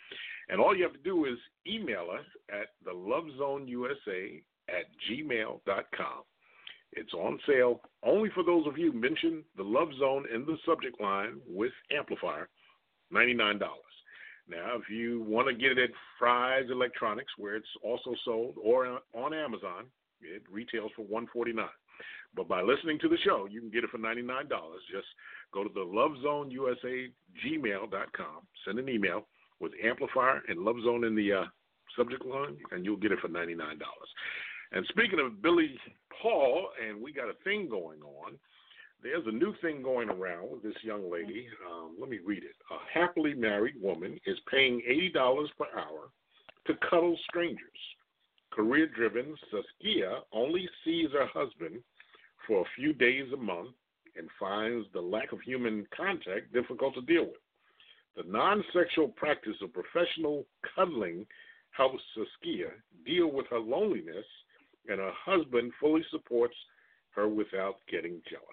[0.48, 6.22] And all you have to do is email us at the lovezoneusa at gmail.com.
[6.92, 11.00] It's on sale only for those of you mention the Love Zone in the subject
[11.00, 12.48] line with amplifier,
[13.12, 13.60] $99.
[14.48, 18.98] Now, if you want to get it at Fry's Electronics, where it's also sold, or
[19.14, 19.86] on Amazon,
[20.20, 21.66] it retails for 149.
[22.34, 24.48] But by listening to the show, you can get it for $99.
[24.90, 25.06] Just
[25.52, 27.12] go to the lovezoneusa
[27.44, 29.26] gmail.com, send an email
[29.60, 31.44] with amplifier and Love Zone in the uh,
[31.96, 33.56] subject line, and you'll get it for $99.
[34.72, 35.78] And speaking of Billy
[36.20, 38.38] Paul, and we got a thing going on,
[39.02, 41.48] there's a new thing going around with this young lady.
[41.70, 42.54] Um, let me read it.
[42.70, 44.80] A happily married woman is paying
[45.14, 46.10] $80 per hour
[46.66, 47.58] to cuddle strangers.
[48.52, 51.82] Career driven, Saskia only sees her husband
[52.46, 53.70] for a few days a month
[54.16, 57.40] and finds the lack of human contact difficult to deal with.
[58.16, 60.44] The non sexual practice of professional
[60.74, 61.26] cuddling
[61.70, 62.68] helps Saskia
[63.06, 64.26] deal with her loneliness,
[64.88, 66.54] and her husband fully supports
[67.14, 68.46] her without getting jealous.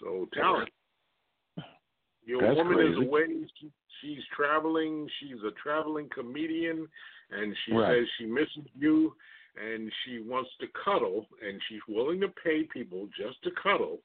[0.00, 0.70] So, talent.
[2.26, 3.26] Your That's woman is away.
[3.60, 3.70] She,
[4.00, 5.06] she's traveling.
[5.20, 6.88] She's a traveling comedian,
[7.30, 7.98] and she Right.
[7.98, 9.14] says she misses you,
[9.62, 14.00] and she wants to cuddle, and she's willing to pay people just to cuddle.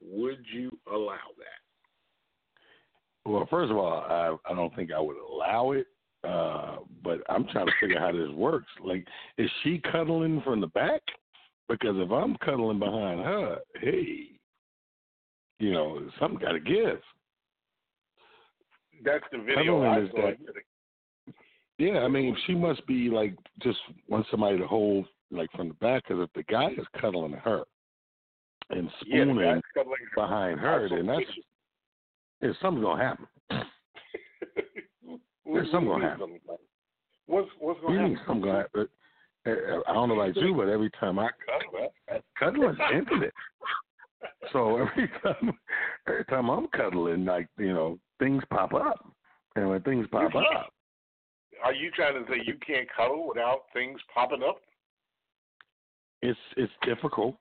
[0.00, 3.28] Would you allow that?
[3.28, 5.86] Well, first of all, I I don't think I would allow it.
[6.28, 8.66] Uh, but I'm trying to figure out how this works.
[8.84, 9.06] Like,
[9.38, 11.00] is she cuddling from the back?
[11.68, 14.28] Because if I'm cuddling behind her, hey,
[15.58, 17.00] you know, something got to give.
[19.04, 20.26] That's the video I saw.
[20.26, 20.36] that-
[21.78, 23.78] Yeah, I mean, she must be like just
[24.08, 26.04] want somebody to hold like from the back.
[26.08, 27.64] Because if the guy is cuddling her
[28.70, 30.14] and spooning cuddling her.
[30.14, 31.24] behind her, I then that's
[32.42, 33.26] yeah, something's gonna happen.
[35.58, 36.40] What- There's something gonna happen.
[37.26, 38.26] What's what's going to think happen?
[38.26, 38.88] something gonna happen?
[39.46, 43.34] Uh, I don't know about you, but every time I cuddle, I- cuddling's intimate.
[44.52, 45.52] So every time,
[46.06, 49.06] every time I'm cuddling, like you know, things pop up,
[49.56, 50.72] and when things pop up,
[51.62, 54.60] Are you trying to say you can't cuddle without things popping up?
[56.22, 57.36] it's it's difficult.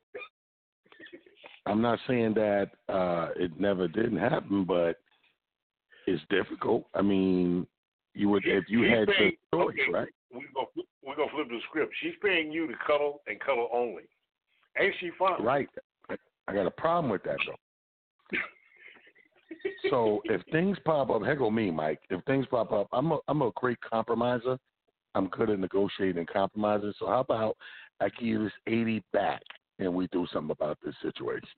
[1.66, 4.98] I'm not saying that uh it never didn't happen, but
[6.06, 6.86] it's difficult.
[6.94, 7.68] I mean,
[8.18, 10.14] you would if you had paying- your choice, okay, right?
[10.32, 11.96] We're gonna flip- we're gonna flip the script.
[11.98, 14.04] She's paying you to cuddle and cuddle only.
[14.78, 15.44] Ain't she fun?
[15.44, 15.70] Right.
[16.10, 17.58] I got a problem with that though.
[19.90, 22.00] so if things pop up, heck on me, Mike.
[22.10, 24.58] If things pop up, I'm a I'm a great compromiser.
[25.16, 26.94] I'm good at negotiating and compromising.
[27.00, 27.58] So how about
[28.00, 29.42] I give you this eighty back
[29.80, 31.50] and we do something about this situation?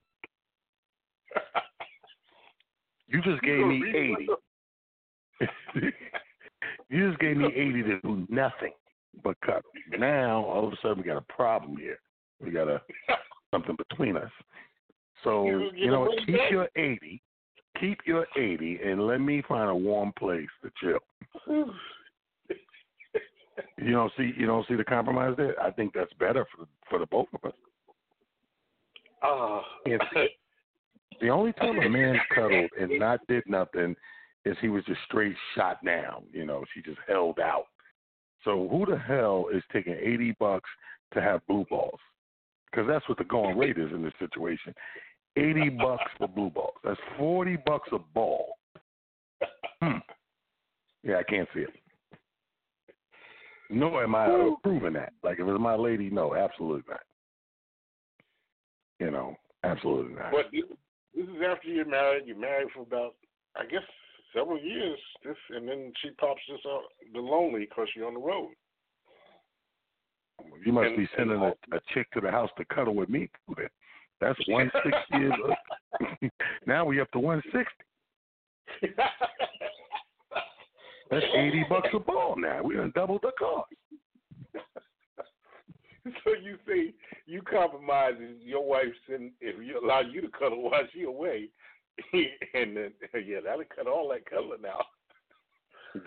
[3.11, 4.27] You just gave me eighty.
[6.89, 8.71] you just gave me eighty to do nothing
[9.23, 9.61] but cuddle.
[9.97, 11.99] Now all of a sudden we got a problem here.
[12.43, 12.81] We got a
[13.51, 14.31] something between us.
[15.23, 15.45] So
[15.75, 17.21] You- know, keep your eighty,
[17.79, 21.69] keep your eighty, and let me find a warm place to chill.
[23.77, 25.61] You don't see you don't see the compromise there.
[25.61, 27.57] I think that's better for for the both of us.
[29.21, 30.01] Ah, Can't
[31.21, 33.95] The only time a man cuddled and not did nothing
[34.45, 36.23] is he was just straight shot down.
[36.31, 37.65] You know, she just held out.
[38.43, 40.69] So who the hell is taking eighty bucks
[41.13, 41.99] to have blue balls?
[42.71, 44.73] Because that's what the going rate is in this situation.
[45.35, 46.75] Eighty bucks for blue balls.
[46.83, 48.55] That's forty bucks a ball.
[49.81, 49.97] Hmm.
[51.03, 51.69] Yeah, I can't see it.
[53.69, 55.13] Nor am I approving that.
[55.23, 57.01] Like if it's my lady, no, absolutely not.
[58.99, 60.31] You know, absolutely not.
[60.31, 60.63] But this,
[61.15, 62.23] this is after you're married.
[62.25, 63.15] You're married for about,
[63.55, 63.83] I guess,
[64.33, 64.99] several years.
[65.23, 66.83] This, and then she pops this out
[67.13, 68.51] the lonely because you're on the road.
[70.65, 73.29] You must And- be sending a, a chick to the house to cuddle with me.
[74.21, 75.25] That's one sixty.
[75.25, 76.31] is
[76.65, 78.93] now we up to one sixty.
[81.09, 82.61] That's eighty bucks a ball now.
[82.63, 83.73] We done doubled the cost.
[86.23, 86.93] so you say
[87.25, 91.49] you compromise your wife and if you allow you to cuddle while she away,
[92.53, 92.93] and then
[93.25, 94.85] yeah, that'll cut all that cuddling out.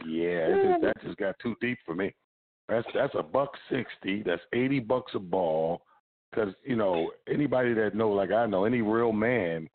[0.06, 2.14] Yeah, just, that just got too deep for me.
[2.68, 4.22] That's that's a buck sixty.
[4.22, 5.82] That's eighty bucks a ball.
[6.30, 9.68] Because you know anybody that know, like I know, any real man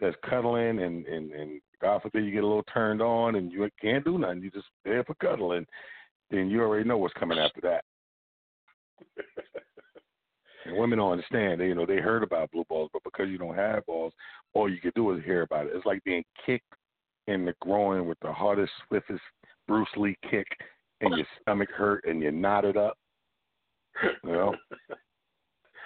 [0.00, 3.68] that's cuddling and and and God forbid you get a little turned on and you
[3.80, 4.42] can't do nothing.
[4.42, 5.66] You just there for cuddling.
[6.30, 7.84] Then you already know what's coming after that.
[10.64, 11.60] And women don't understand.
[11.60, 14.12] They you know they heard about blue balls, but because you don't have balls,
[14.54, 15.72] all you can do is hear about it.
[15.74, 16.72] It's like being kicked
[17.26, 19.22] in the groin with the hardest, swiftest
[19.68, 20.46] Bruce Lee kick,
[21.00, 22.96] and your stomach hurt and you're knotted up.
[24.24, 24.54] You know.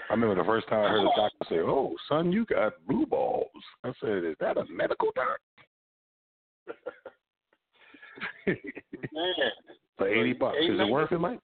[0.08, 3.06] I remember the first time I heard a doctor say, "Oh, son, you got blue
[3.06, 3.50] balls."
[3.82, 5.36] I said, "Is that a medical term?"
[9.98, 11.40] For eighty bucks, is it worth it, Mike?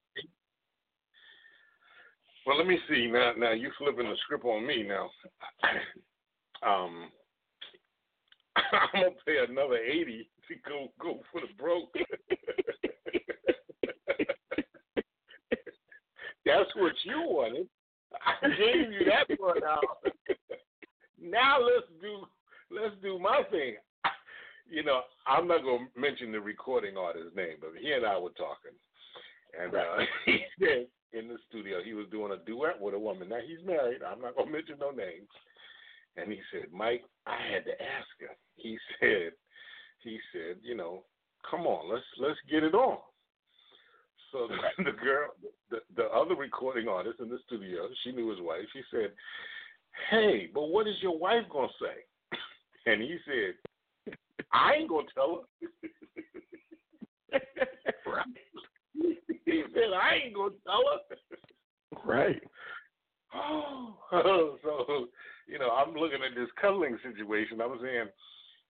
[2.46, 3.32] Well, let me see now.
[3.38, 5.10] Now you flipping the script on me now.
[6.64, 7.10] Um,
[8.56, 11.92] I'm gonna pay another eighty to go go for the broke.
[16.46, 17.66] That's what you wanted.
[18.24, 19.80] I gave you that one now.
[21.20, 22.26] now let's do
[22.70, 23.74] let's do my thing.
[24.70, 28.30] You know, I'm not gonna mention the recording artist's name, but he and I were
[28.30, 28.72] talking,
[29.60, 33.28] and uh, he said in the studio he was doing a duet with a woman.
[33.28, 34.02] Now he's married.
[34.02, 35.28] I'm not gonna mention no names.
[36.16, 38.36] And he said, Mike, I had to ask her.
[38.56, 39.32] He said,
[40.02, 41.04] he said, you know,
[41.48, 42.98] come on, let's let's get it on.
[44.32, 44.48] So
[44.78, 45.28] the, girl,
[45.70, 48.64] the the other recording artist in the studio, she knew his wife.
[48.72, 49.12] She said,
[50.10, 52.38] "Hey, but what is your wife gonna say?"
[52.86, 54.16] And he said,
[54.52, 55.62] "I ain't gonna tell her."
[59.52, 61.16] He said, "I ain't gonna tell her."
[62.06, 62.40] Right.
[63.34, 63.96] Oh,
[64.62, 65.06] so
[65.46, 67.60] you know, I'm looking at this cuddling situation.
[67.60, 68.06] I'm saying,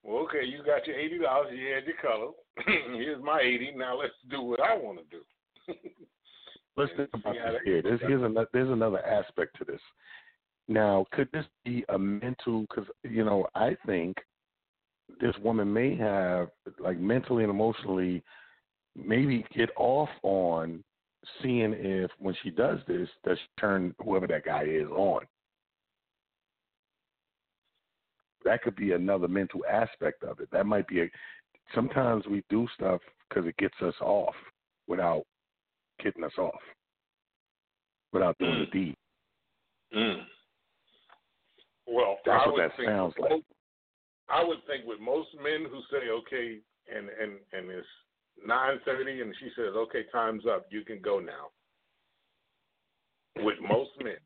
[0.03, 1.53] well, okay, you got your eighty dollars.
[1.57, 2.35] You had your cuddle.
[2.97, 3.73] Here's my eighty.
[3.77, 5.79] Now let's do what I want to do.
[6.77, 7.83] Let's think about this that- here.
[7.83, 9.81] There's, here's another, there's another aspect to this.
[10.69, 12.63] Now, could this be a mental?
[12.63, 14.17] Because you know, I think
[15.21, 16.49] this woman may have,
[16.81, 18.23] like, mentally and emotionally,
[18.97, 20.83] maybe get off on
[21.43, 25.23] seeing if when she does this, does she turn whoever that guy is on.
[28.45, 30.49] That could be another mental aspect of it.
[30.51, 31.11] That might be a.
[31.75, 34.35] Sometimes we do stuff because it gets us off
[34.89, 35.23] without
[36.03, 36.61] getting us off,
[38.13, 38.97] without doing the deed.
[39.97, 40.23] Mm.
[41.87, 43.43] Well, That's I what that sounds like.
[44.29, 46.59] I would think with most men who say okay,
[46.93, 47.87] and and and it's
[48.47, 51.49] nine thirty, and she says okay, time's up, you can go now.
[53.37, 54.17] With most men,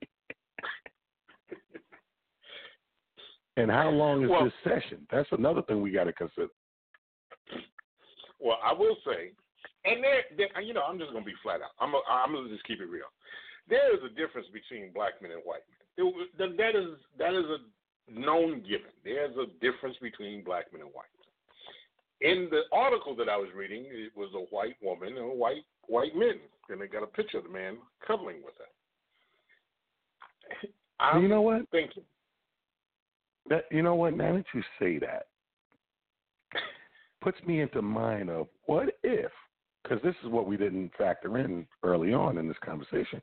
[3.57, 5.07] And how long is Well- this session?
[5.11, 6.49] That's another thing we got to consider.
[8.39, 9.33] well, I will say,
[9.85, 11.71] and there, there, you know, I'm just gonna be flat out.
[11.81, 13.07] I'm, a, I'm gonna just keep it real.
[13.69, 15.79] There is a difference between black men and white men.
[16.07, 17.59] It, that- is that is a
[18.13, 18.93] known given.
[19.05, 21.16] There's a difference between black men and white men.
[22.21, 25.65] In the article that I was reading, it was a white woman and a white
[25.87, 27.77] white men, and they got a picture of the man
[28.07, 30.69] cuddling with her.
[30.99, 31.69] I'm you know what?
[31.71, 32.03] thinking,
[33.51, 34.17] That you know what?
[34.17, 35.27] Now that you say that,
[37.21, 39.31] puts me into mind of what if,
[39.83, 43.21] because this is what we didn't factor in early on in this conversation.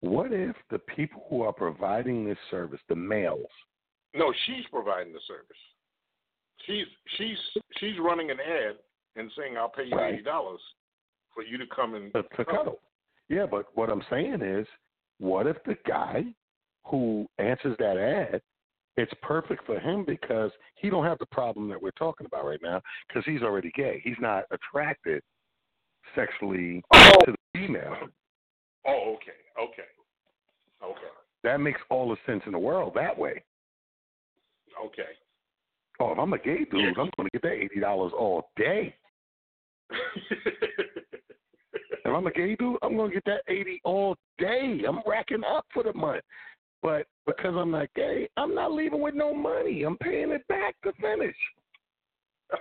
[0.00, 3.46] What if the people who are providing this service, the males,
[4.14, 5.56] no, she's providing the service.
[6.66, 6.86] She's
[7.16, 7.36] she's
[7.78, 8.76] she's running an ad
[9.16, 10.14] and saying, "I'll pay you Right.
[10.14, 10.60] eighty dollars
[11.34, 12.80] for you to come and to, to cuddle?
[13.28, 14.66] Yeah, but what I'm saying is,
[15.18, 16.24] what if the guy
[16.84, 18.42] who answers that ad
[18.96, 22.60] it's perfect for him because he don't have the problem that we're talking about right
[22.62, 24.00] now because he's already gay.
[24.04, 25.22] He's not attracted
[26.14, 27.12] sexually oh.
[27.24, 27.94] to the female.
[28.86, 29.88] Oh, okay, okay,
[30.82, 31.00] okay,
[31.44, 33.42] That makes all the sense in the world that way.
[34.84, 35.08] okay.
[36.02, 38.94] Oh, if I'm a gay dude, I'm going to get that eighty dollars all day.
[42.04, 44.82] If I'm a gay dude, I'm going to get that eighty all day.
[44.86, 46.24] I'm racking up for the month.
[46.82, 49.84] But because I'm not gay, I'm not leaving with no money.
[49.84, 51.36] I'm paying it back to finish.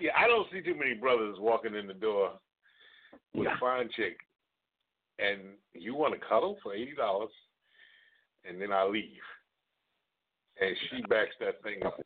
[0.00, 2.32] yeah, I don't see too many brothers walking in the door
[3.32, 4.16] with a fine chick,
[5.20, 5.40] and
[5.72, 7.30] you want to cuddle for eighty dollars,
[8.44, 9.22] and then I leave,
[10.60, 12.00] and she backs that thing up.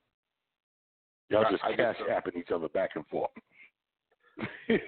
[1.30, 3.30] Y'all just I cash apping each other back and forth.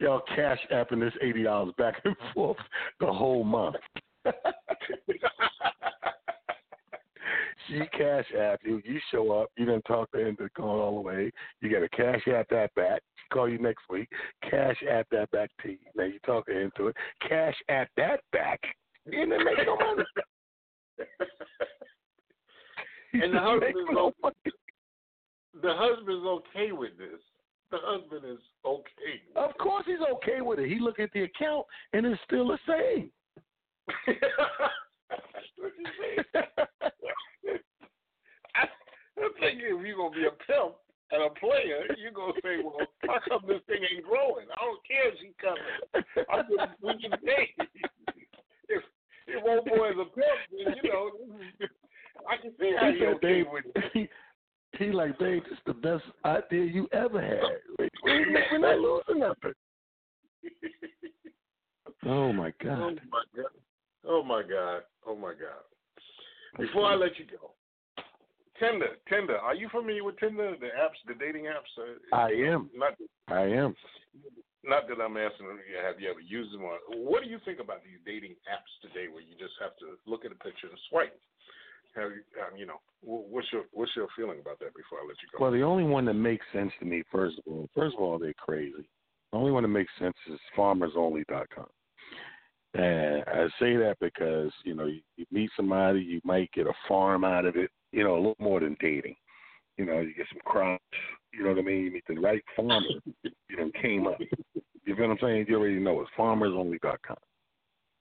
[0.00, 2.58] Y'all cash apping this eighty dollars back and forth
[3.00, 3.76] the whole month.
[7.68, 10.96] she cash app you, you show up, you didn't talk to her into going all
[10.96, 11.32] the way.
[11.62, 13.00] You gotta cash app that back.
[13.16, 14.08] She call you next week,
[14.42, 15.78] cash app that back to you.
[15.94, 16.96] Now you talk into it,
[17.26, 18.60] cash app that back.
[19.06, 20.04] And then make no money.
[23.12, 24.50] and the husband's okay.
[25.62, 27.20] The husband's okay with this.
[27.70, 29.22] The husband is okay.
[29.36, 30.68] Of course he's okay with it.
[30.68, 33.10] He look at the account and it's still the same.
[35.56, 36.24] what you say?
[38.54, 38.66] I,
[39.22, 40.74] I'm thinking if you're gonna be a pimp
[41.12, 44.46] and a player, you're gonna say, Well, how come this thing ain't growing?
[44.50, 45.62] I don't care if she coming.
[46.28, 47.54] I just we can pay.
[48.68, 48.82] If
[49.28, 51.10] if old boy is a pimp, then you know
[52.28, 53.44] I can see how said, okay
[53.92, 54.08] babe,
[54.78, 57.40] he, like, babe, this is the best idea you ever had.
[57.78, 59.52] We- we- We're not losing nothing.
[62.06, 63.00] Oh my Oh God.
[63.12, 63.52] my god.
[64.08, 64.82] Oh my god.
[65.06, 65.60] Oh my god.
[66.58, 67.52] Before I let you go,
[68.58, 69.36] Tinder, Tinder.
[69.36, 70.56] Are you familiar with Tinder?
[70.58, 71.68] The apps, the dating apps.
[71.78, 72.70] Uh, I am.
[72.74, 72.94] Not,
[73.28, 73.74] I am.
[74.64, 76.78] not that I'm asking you, have you ever used one.
[76.88, 80.24] What do you think about these dating apps today, where you just have to look
[80.24, 81.18] at a picture and swipe?
[81.96, 84.74] Have you, um, you know, what's your what's your feeling about that?
[84.74, 85.42] Before I let you go.
[85.42, 88.18] Well, the only one that makes sense to me, first of all, first of all,
[88.18, 88.88] they're crazy.
[89.32, 91.66] The only one that makes sense is farmersonly.com.
[92.74, 96.72] And I say that because, you know, you, you meet somebody, you might get a
[96.86, 99.16] farm out of it, you know, a little more than dating.
[99.76, 100.82] You know, you get some crops,
[101.32, 101.84] you know what I mean?
[101.84, 102.86] You meet the right farmer,
[103.24, 104.18] you know, came up.
[104.84, 105.46] You feel what I'm saying?
[105.48, 107.16] You already know it's farmersonly.com.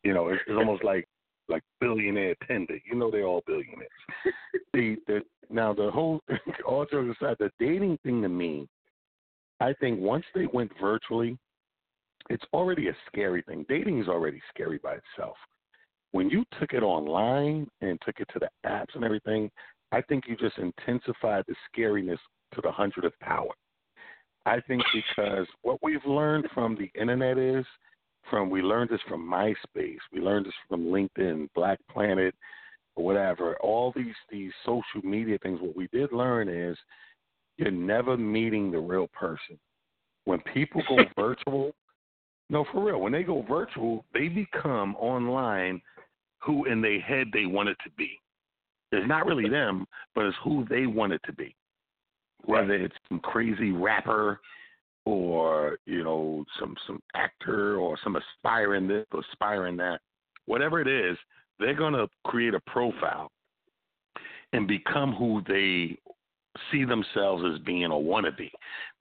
[0.04, 1.08] You know, it's, it's almost like
[1.50, 2.80] like billionaire Tinder.
[2.90, 3.90] You know they're all billionaires.
[4.74, 6.22] the the now the whole
[6.66, 8.68] all jokes aside, the dating thing to me,
[9.60, 11.38] I think once they went virtually,
[12.30, 13.66] it's already a scary thing.
[13.68, 15.36] Dating is already scary by itself.
[16.12, 19.50] When you took it online and took it to the apps and everything,
[19.92, 22.20] I think you just intensified the scariness
[22.54, 23.52] to the hundredth power.
[24.46, 27.66] I think because what we've learned from the internet is
[28.30, 32.34] from we learned this from MySpace, we learned this from LinkedIn, Black Planet,
[32.96, 33.56] or whatever.
[33.58, 35.60] All these these social media things.
[35.62, 36.78] What we did learn is
[37.58, 39.60] you're never meeting the real person.
[40.26, 41.72] When people go virtual,
[42.50, 43.00] no, for real.
[43.00, 45.82] When they go virtual, they become online
[46.40, 48.20] who in their head they want it to be.
[48.92, 49.86] It's not really them,
[50.16, 51.56] but it's who they want it to be.
[52.46, 54.40] Whether it's some crazy rapper
[55.10, 60.00] or, you know, some some actor or some aspiring this or aspiring that.
[60.46, 61.18] Whatever it is,
[61.60, 63.32] they're gonna create a profile
[64.54, 65.98] and become who they
[66.72, 68.52] see themselves as being or want to be.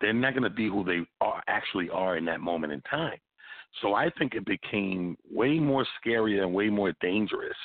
[0.00, 3.18] They're not going to be who they are, actually are in that moment in time.
[3.82, 7.56] So I think it became way more scary and way more dangerous,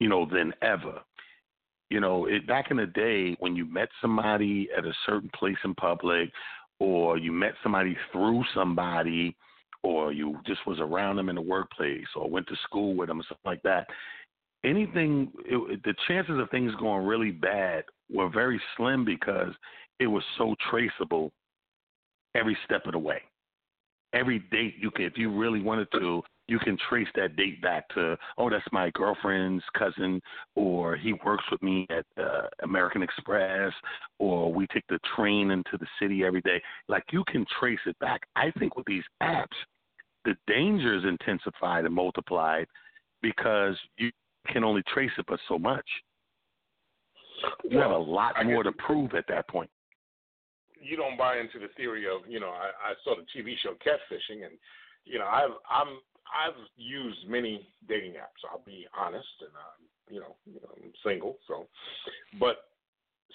[0.00, 1.00] you know, than ever.
[1.90, 5.56] You know, it, back in the day when you met somebody at a certain place
[5.64, 6.30] in public,
[6.80, 9.36] or you met somebody through somebody,
[9.82, 13.20] or you just was around them in the workplace, or went to school with them,
[13.20, 13.86] or something like that.
[14.64, 19.52] Anything, it, the chances of things going really bad were very slim because
[20.00, 21.32] it was so traceable
[22.34, 23.20] every step of the way.
[24.12, 27.88] Every date you can, if you really wanted to, you can trace that date back
[27.94, 30.20] to, oh, that's my girlfriend's cousin,
[30.54, 33.72] or he works with me at uh, American Express,
[34.18, 36.60] or we take the train into the city every day.
[36.88, 38.22] Like you can trace it back.
[38.36, 39.46] I think with these apps,
[40.24, 42.66] the danger is intensified and multiplied
[43.22, 44.10] because you
[44.46, 45.86] can only trace it but so much.
[47.68, 49.70] You have a lot more to prove at that point.
[50.80, 53.72] you don't buy into the theory of you know I, I saw the TV show
[53.84, 54.54] Catfishing and
[55.04, 55.98] you know I I'm
[56.34, 58.42] I've used many dating apps.
[58.50, 59.80] I'll be honest, and I'm,
[60.12, 61.66] you know, I'm single, so.
[62.38, 62.74] But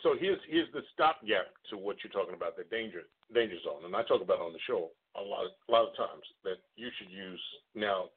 [0.04, 3.04] so here's here's the stopgap to what you're talking about, the danger
[3.34, 5.96] danger zone, and I talk about on the show a lot of, a lot of
[5.96, 7.42] times that you should use
[7.76, 8.10] now.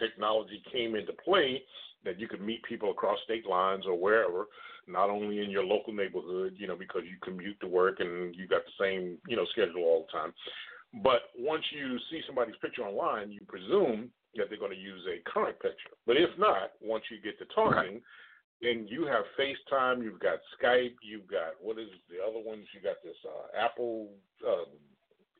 [0.00, 1.62] Technology came into play
[2.04, 4.46] that you could meet people across state lines or wherever,
[4.88, 8.48] not only in your local neighborhood, you know, because you commute to work and you
[8.48, 10.34] got the same, you know, schedule all the time.
[11.02, 15.22] But once you see somebody's picture online, you presume that they're going to use a
[15.28, 15.94] current picture.
[16.06, 18.00] But if not, once you get to talking,
[18.62, 22.66] then you have FaceTime, you've got Skype, you've got what is the other ones?
[22.74, 24.08] You got this uh, Apple
[24.46, 24.66] um,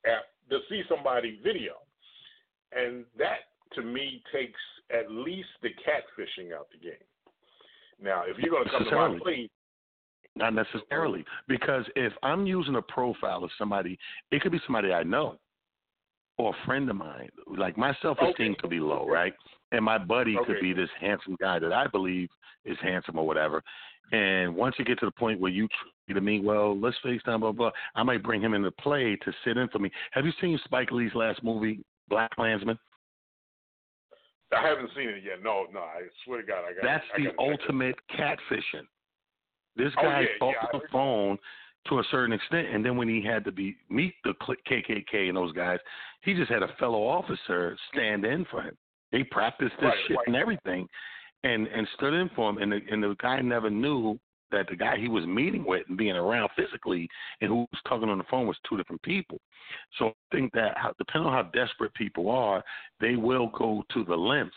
[0.06, 1.72] app to see somebody video,
[2.72, 4.60] and that to me takes
[4.90, 7.06] at least the catfishing out the game.
[8.02, 9.48] Now, if you're going to come to my place,
[10.36, 13.98] Not necessarily, because if I'm using a profile of somebody,
[14.30, 15.38] it could be somebody I know
[16.38, 17.28] or a friend of mine.
[17.46, 19.32] Like my self esteem could be low, right?
[19.72, 22.28] And my buddy could be this handsome guy that I believe
[22.64, 23.62] is handsome or whatever.
[24.12, 25.68] And once you get to the point where you
[26.12, 29.56] to me, well, let's FaceTime, blah, blah, I might bring him into play to sit
[29.56, 29.90] in for me.
[30.12, 32.78] Have you seen Spike Lee's last movie, Black Klansman?
[34.54, 35.42] I haven't seen it yet.
[35.42, 36.82] No, no, I swear to God, I got.
[36.82, 37.62] That's I the gotta check it.
[37.62, 38.86] ultimate catfishing.
[39.76, 41.38] This Oh, guy yeah, yeah, on the phone
[41.88, 44.34] to a certain extent, and then when he had to be meet the
[44.70, 45.78] KKK and those guys,
[46.22, 48.76] he just had a fellow officer stand in for him.
[49.12, 50.26] They practiced this Right, shit right.
[50.26, 50.88] and everything,
[51.44, 54.18] and and stood in for him, and the, and the guy never knew
[54.50, 57.08] that the guy he was meeting with and being around physically
[57.40, 59.38] and who was talking on the phone was two different people.
[59.98, 62.62] So I think that how, depending on how desperate people are,
[63.00, 64.54] they will go to the lengths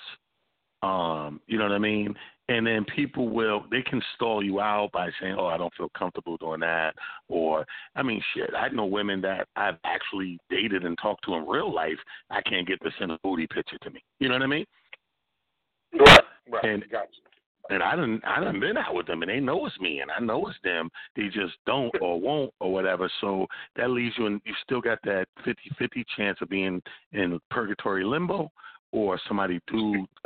[0.83, 2.13] um, you know what I mean?
[2.49, 5.89] And then people will they can stall you out by saying, "Oh, I don't feel
[5.97, 6.95] comfortable doing that,"
[7.27, 8.51] or I mean, shit.
[8.55, 11.97] I know women that I've actually dated and talked to in real life.
[12.29, 14.01] I can't get to send a booty picture to me.
[14.19, 14.65] You know what I mean?
[15.99, 16.63] Right, right.
[16.63, 17.09] And gotcha.
[17.69, 20.11] and I didn't I didn't been out with them and they know it's me and
[20.11, 20.89] I know it's them.
[21.15, 23.09] They just don't or won't or whatever.
[23.19, 26.81] So that leaves you and you still got that fifty fifty chance of being
[27.11, 28.51] in purgatory limbo
[28.91, 29.59] or somebody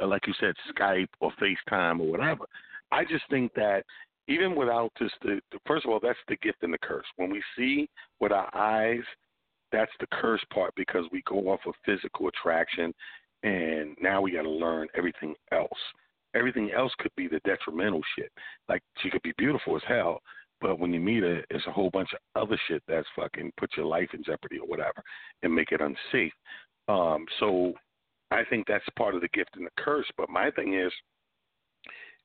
[0.01, 2.45] uh, like you said, Skype or FaceTime or whatever.
[2.91, 3.83] I just think that
[4.27, 7.05] even without just the, the first of all, that's the gift and the curse.
[7.17, 7.89] When we see
[8.19, 9.03] with our eyes,
[9.71, 12.93] that's the curse part because we go off of physical attraction
[13.43, 15.69] and now we got to learn everything else.
[16.35, 18.31] Everything else could be the detrimental shit.
[18.69, 20.21] Like she could be beautiful as hell,
[20.61, 23.71] but when you meet her, it's a whole bunch of other shit that's fucking put
[23.75, 25.03] your life in jeopardy or whatever
[25.43, 26.33] and make it unsafe.
[26.87, 27.73] Um, so
[28.31, 30.07] I think that's part of the gift and the curse.
[30.17, 30.91] But my thing is,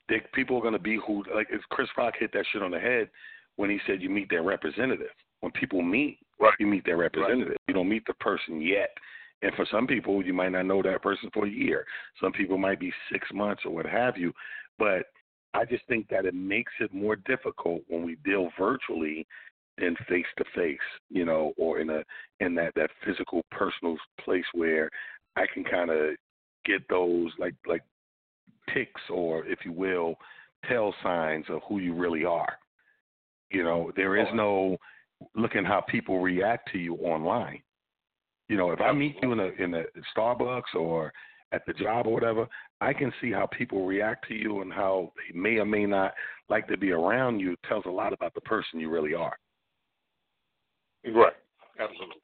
[0.08, 2.70] that people are going to be who like it's Chris Rock hit that shit on
[2.70, 3.08] the head
[3.56, 5.10] when he said you meet their representative.
[5.40, 6.18] When people meet,
[6.58, 7.56] you meet their representative.
[7.68, 8.90] You don't meet the person yet.
[9.42, 11.84] And for some people, you might not know that person for a year.
[12.22, 14.32] Some people might be six months or what have you.
[14.78, 15.06] But
[15.52, 19.26] I just think that it makes it more difficult when we deal virtually
[19.78, 20.78] than face to face,
[21.10, 22.02] you know, or in a
[22.40, 24.88] in that that physical personal place where
[25.36, 26.16] I can kind of
[26.64, 27.82] get those like like
[28.74, 30.16] ticks or if you will
[30.68, 32.58] tell signs of who you really are.
[33.50, 34.76] You know, there is no
[35.34, 37.62] looking how people react to you online.
[38.48, 39.84] You know, if I meet you in a in a
[40.16, 41.12] Starbucks or
[41.52, 42.46] at the job or whatever,
[42.80, 46.14] I can see how people react to you and how they may or may not
[46.48, 49.36] like to be around you tells a lot about the person you really are.
[51.04, 51.32] Right.
[51.78, 52.22] Absolutely.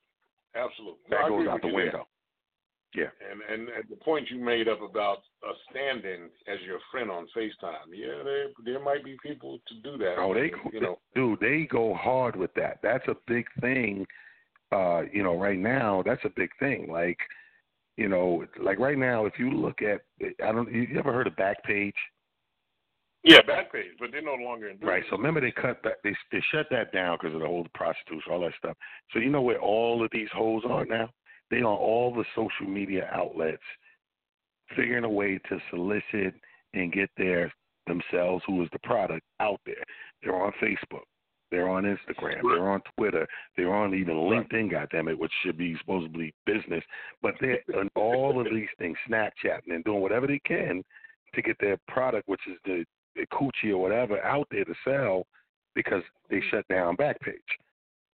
[0.55, 0.99] Absolutely.
[1.11, 2.07] That agree goes out the window.
[2.95, 3.07] Yeah.
[3.31, 7.27] And and and the point you made up about a stand-in as your friend on
[7.37, 10.17] FaceTime, yeah, there there might be people to do that.
[10.19, 10.99] Oh, they you know.
[11.15, 12.81] dude, they go hard with that.
[12.83, 14.07] That's a big thing.
[14.71, 16.89] Uh, you know, right now, that's a big thing.
[16.91, 17.19] Like,
[17.97, 20.01] you know, like right now, if you look at,
[20.43, 21.93] I don't, you ever heard of Backpage?
[23.23, 24.79] Yeah, Backpage, but they're no longer in.
[24.81, 25.05] Right.
[25.09, 28.33] So remember, they cut that, they they shut that down because of the whole prostitution,
[28.33, 28.77] all that stuff.
[29.13, 31.11] So you know where all of these hoes are now?
[31.53, 33.63] They on all the social media outlets,
[34.75, 36.35] figuring a way to solicit
[36.73, 37.53] and get their
[37.87, 39.85] themselves, who is the product, out there.
[40.23, 41.05] They're on Facebook.
[41.51, 42.41] They're on Instagram.
[42.43, 43.27] They're on Twitter.
[43.55, 46.83] They're on even LinkedIn, goddamn it, which should be supposedly business.
[47.21, 50.83] But they're on all of these things, Snapchatting and doing whatever they can
[51.35, 55.27] to get their product, which is the, the coochie or whatever, out there to sell
[55.75, 57.37] because they shut down Backpage.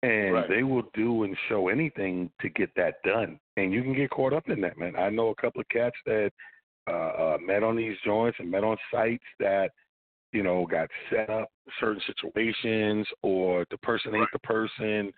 [0.04, 0.50] And Right.
[0.50, 3.40] they will do and show anything to get that done.
[3.58, 4.96] And you can get caught up in that, man.
[4.96, 6.32] I know a couple of cats that
[6.88, 9.72] uh, uh, met on these joints and met on sites that,
[10.32, 11.50] you know, got set up
[11.80, 15.12] certain situations or the person ain't the person,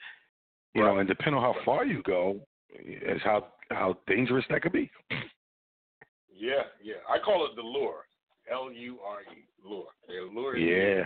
[0.74, 2.40] you know, and depending on how far you go,
[2.70, 4.90] is how how dangerous that could be.
[6.32, 7.02] Yeah, yeah.
[7.10, 8.06] I call it the lure.
[8.50, 9.44] L U R E.
[9.68, 9.88] Lure.
[10.08, 11.06] They lure you Yeah.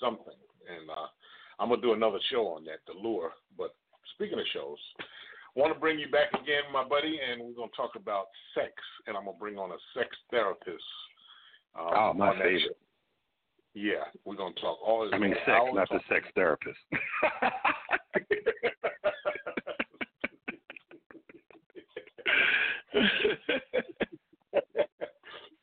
[0.00, 0.34] something.
[0.68, 1.06] And uh,
[1.58, 3.32] I'm gonna do another show on that, the lure.
[3.56, 3.74] But
[4.14, 4.78] speaking of shows,
[5.54, 8.72] want to bring you back again, my buddy, and we're gonna talk about sex,
[9.06, 10.84] and I'm gonna bring on a sex therapist.
[11.78, 12.62] Um, Oh, my favorite.
[12.62, 12.68] show.
[13.74, 15.08] Yeah, we're gonna talk all.
[15.14, 16.78] I mean, sex, not the sex therapist.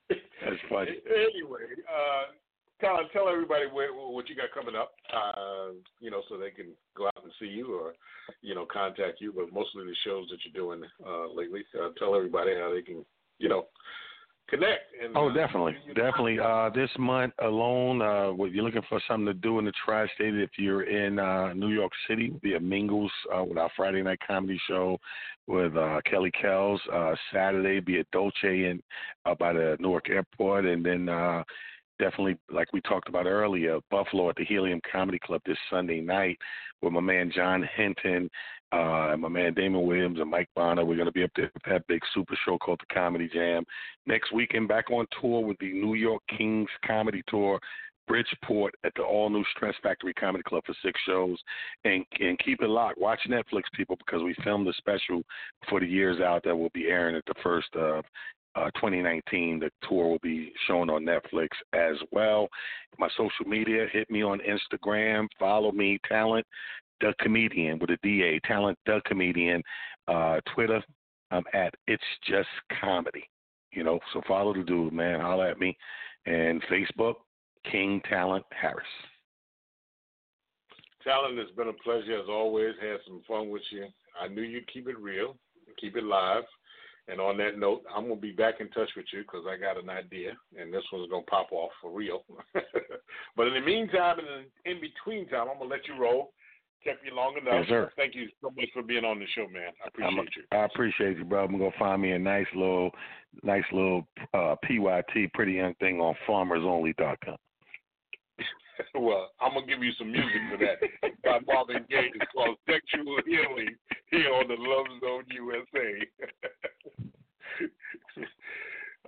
[0.09, 0.97] That's funny.
[1.05, 2.33] Anyway, uh,
[2.79, 4.93] tell tell everybody where, what you got coming up.
[5.13, 7.93] Uh, you know, so they can go out and see you, or
[8.41, 9.33] you know, contact you.
[9.35, 11.61] But mostly the shows that you're doing uh, lately.
[11.75, 13.05] Uh, tell everybody how they can,
[13.39, 13.65] you know,
[14.49, 14.93] connect.
[15.01, 16.39] And Oh, uh, definitely, definitely.
[16.39, 20.35] Uh, this month alone, uh, if you're looking for something to do in the tri-state,
[20.35, 24.19] if you're in uh, New York City, be at Mingles uh, with our Friday night
[24.25, 24.99] comedy show
[25.47, 26.81] with uh, Kelly Kells.
[26.91, 28.81] Uh, Saturday, be at Dolce and
[29.25, 31.43] uh, by the Newark Airport, and then uh,
[31.99, 36.37] definitely, like we talked about earlier, Buffalo at the Helium Comedy Club this Sunday night
[36.81, 38.29] with my man John Hinton,
[38.71, 40.85] uh, my man Damon Williams and Mike Bonner.
[40.85, 43.63] We're going to be up there with that big super show called the Comedy Jam.
[44.07, 47.59] Next weekend, back on tour with the New York Kings Comedy Tour.
[48.07, 51.37] Bridgeport at the all new Stress Factory Comedy Club for six shows,
[51.85, 52.97] and and keep it locked.
[52.97, 55.21] Watch Netflix, people, because we filmed a special
[55.69, 58.03] for the years out that will be airing at the first of
[58.55, 59.59] uh, 2019.
[59.59, 62.47] The tour will be shown on Netflix as well.
[62.97, 66.45] My social media, hit me on Instagram, follow me, Talent
[67.01, 69.63] the Comedian with a D A, Talent the Comedian.
[70.07, 70.81] Uh, Twitter,
[71.31, 72.49] I'm at It's Just
[72.81, 73.23] Comedy.
[73.71, 75.21] You know, so follow the dude, man.
[75.21, 75.77] Holla at me.
[76.25, 77.15] And Facebook,
[77.69, 78.85] King Talent Harris.
[81.03, 82.73] Talent, it's been a pleasure as always.
[82.81, 83.85] Had some fun with you.
[84.19, 85.37] I knew you'd keep it real,
[85.79, 86.43] keep it live.
[87.09, 89.81] And on that note, I'm gonna be back in touch with you because I got
[89.81, 92.23] an idea, and this one's gonna pop off for real.
[93.35, 96.33] but in the meantime, and in, in between time, I'm gonna let you roll.
[96.83, 97.55] Kept you long enough.
[97.61, 97.91] Yes, sir.
[97.97, 99.71] Thank you so much for being on the show, man.
[99.83, 100.43] I appreciate I'm you.
[100.51, 101.43] I appreciate you, bro.
[101.43, 102.91] I'm gonna find me a nice little,
[103.43, 107.35] nice little uh, PYT, pretty young thing on FarmersOnly.com.
[108.95, 112.11] well, I'm gonna give you some music for that by Marvin Gaye.
[112.13, 113.75] It's called "Sexual Healing"
[114.11, 116.07] here on the Love Zone USA.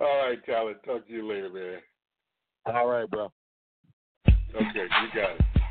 [0.00, 0.78] All right, Talent.
[0.84, 1.80] Talk to you later, man.
[2.66, 3.32] All right, bro.
[4.28, 5.61] Okay, you got it.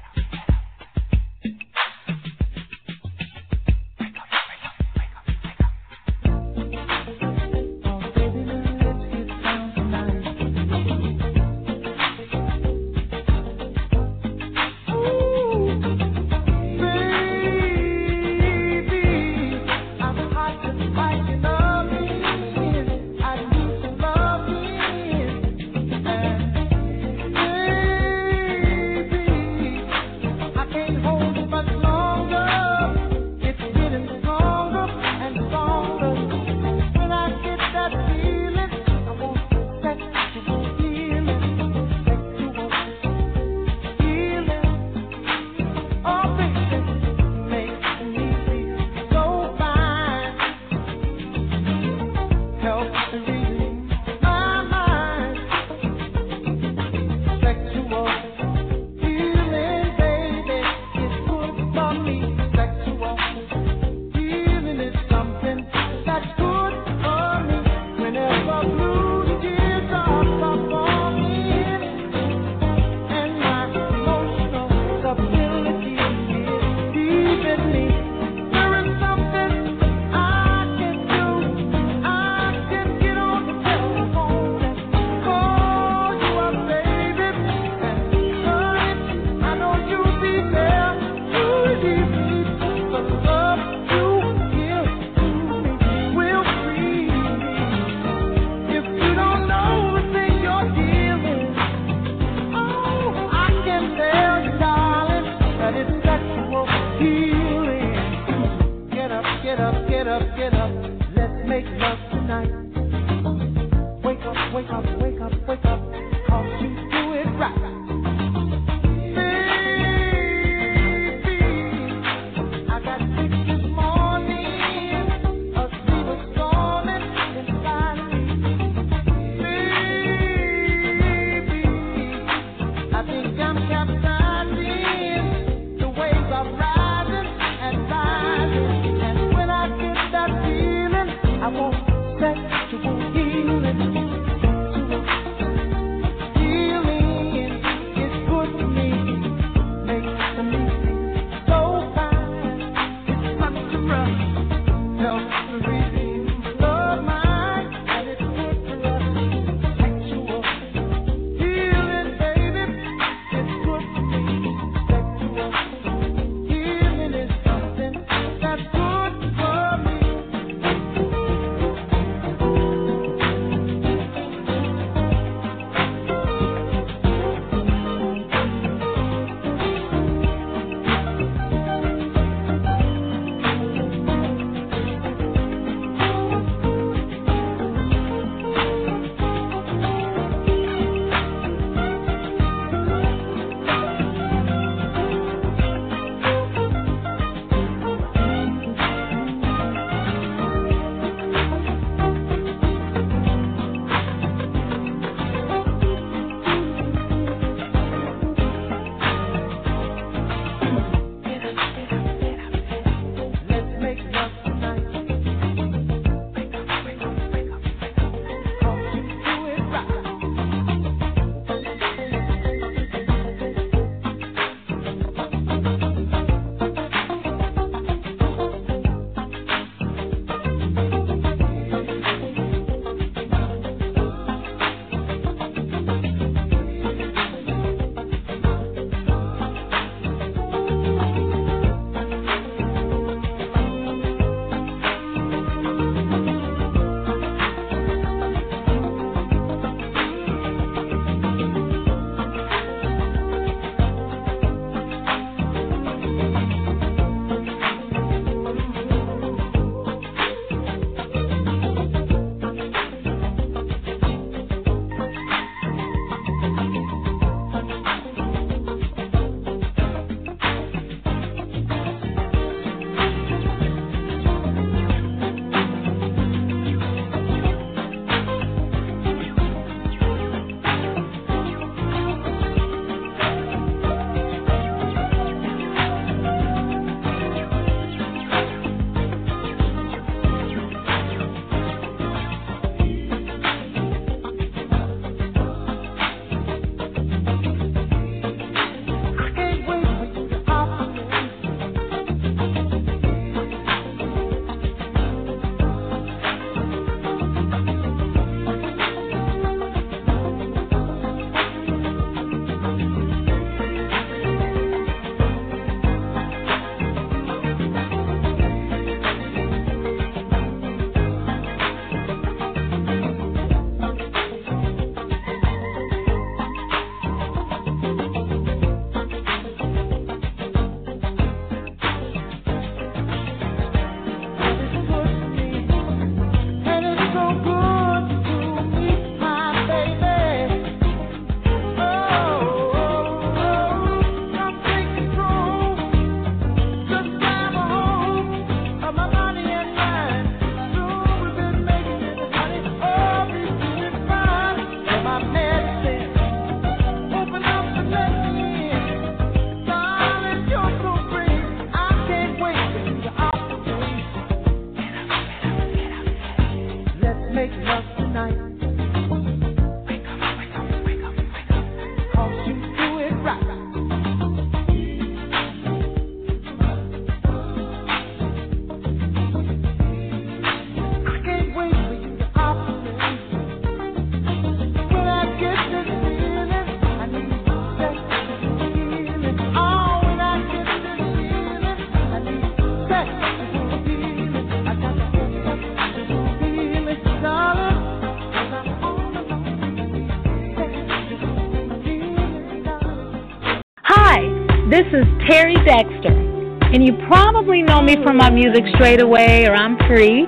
[406.73, 410.25] And you probably know me from my music Straight Away or I'm Free,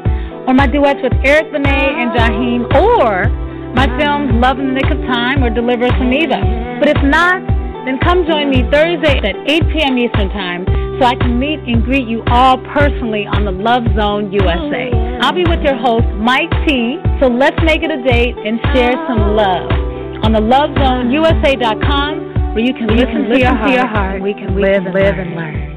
[0.47, 3.29] or my duets with Eric Benet and Jaheim, or
[3.73, 6.77] my films Love in the Nick of Time or Deliver Us From Eva.
[6.79, 7.41] But if not,
[7.85, 9.97] then come join me Thursday at 8 p.m.
[9.97, 10.65] Eastern Time
[10.99, 14.91] so I can meet and greet you all personally on the Love Zone USA.
[15.21, 16.97] I'll be with your host, Mike T.
[17.19, 19.67] So let's make it a date and share some love
[20.23, 24.93] on the LoveZoneUSA.com where you can, listen, listen to your heart, we can, live, and
[24.93, 25.72] live and learn.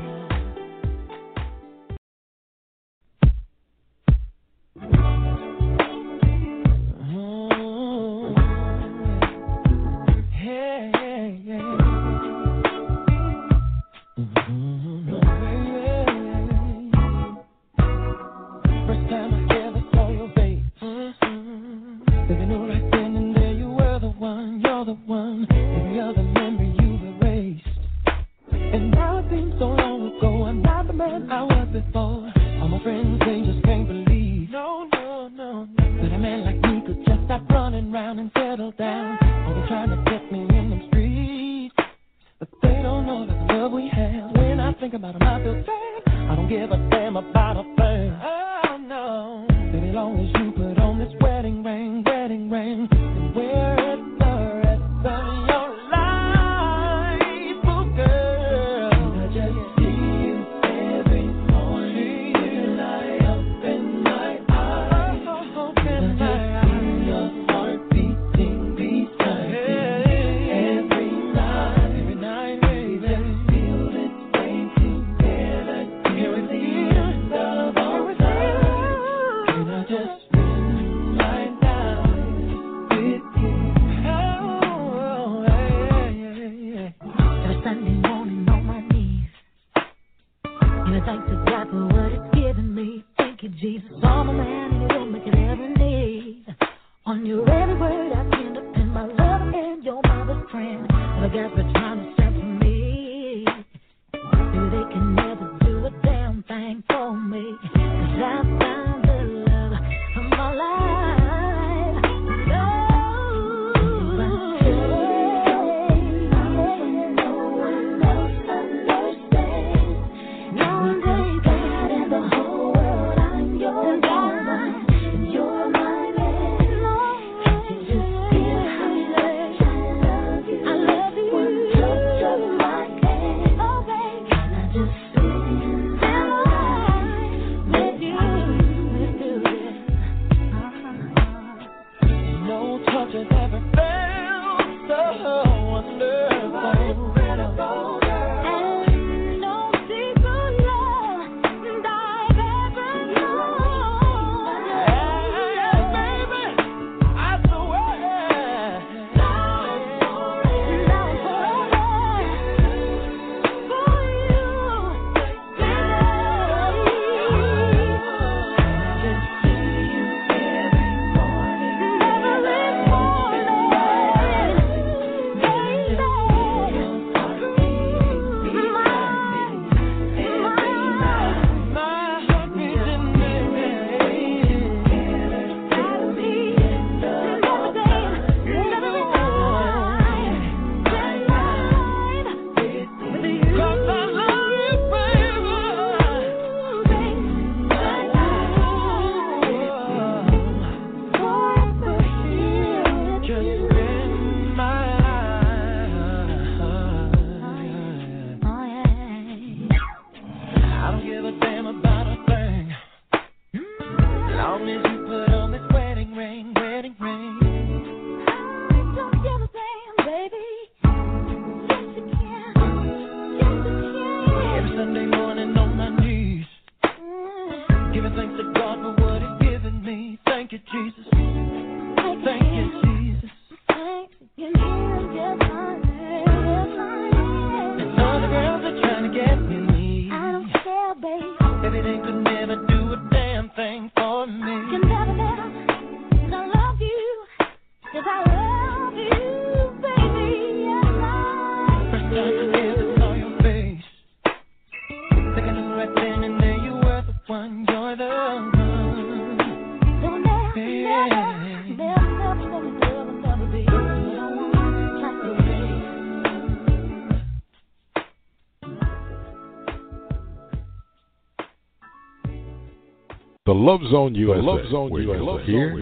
[273.57, 274.43] Love Zone USA.
[274.43, 275.51] Love Zone USA.
[275.51, 275.77] you'll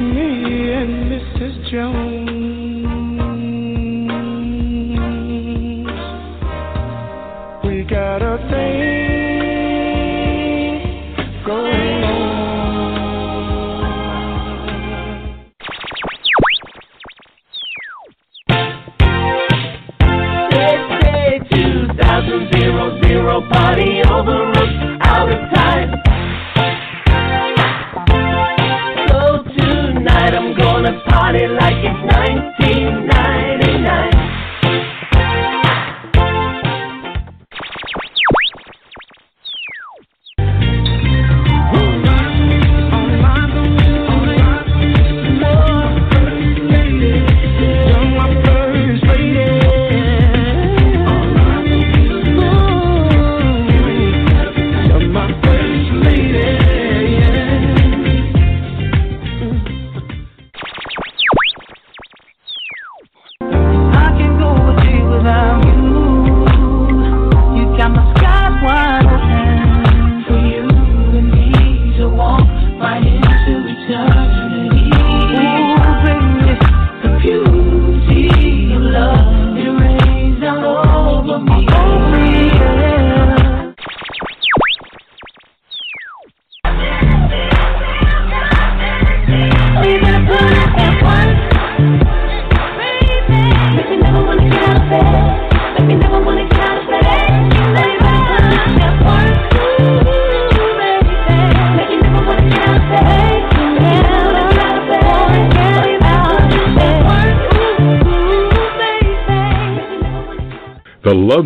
[0.00, 1.70] Me and Mrs.
[1.70, 2.37] Jones.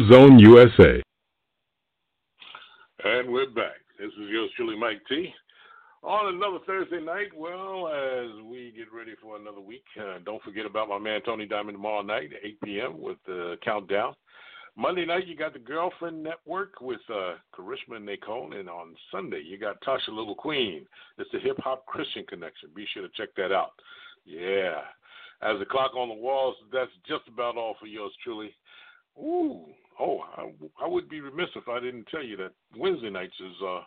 [0.00, 1.02] Zone USA.
[3.04, 3.80] And we're back.
[3.98, 5.32] This is yours truly, Mike T.
[6.02, 10.66] On another Thursday night, well, as we get ready for another week, uh, don't forget
[10.66, 13.00] about my man Tony Diamond tomorrow night at 8 p.m.
[13.00, 14.14] with the countdown.
[14.76, 18.58] Monday night, you got the Girlfriend Network with uh, Karishma and Nacone.
[18.58, 20.86] And on Sunday, you got Tasha Little Queen.
[21.18, 22.70] It's the Hip Hop Christian Connection.
[22.74, 23.72] Be sure to check that out.
[24.24, 24.80] Yeah.
[25.42, 28.54] As the clock on the walls, that's just about all for yours truly.
[29.18, 29.66] Ooh,
[30.00, 30.50] oh, I,
[30.84, 33.80] I would be remiss if I didn't tell you that Wednesday nights is uh,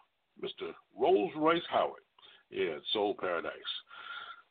[0.43, 0.71] Mr.
[0.97, 2.01] Rolls Royce Howard.
[2.49, 3.51] Yeah, it's Soul Paradise.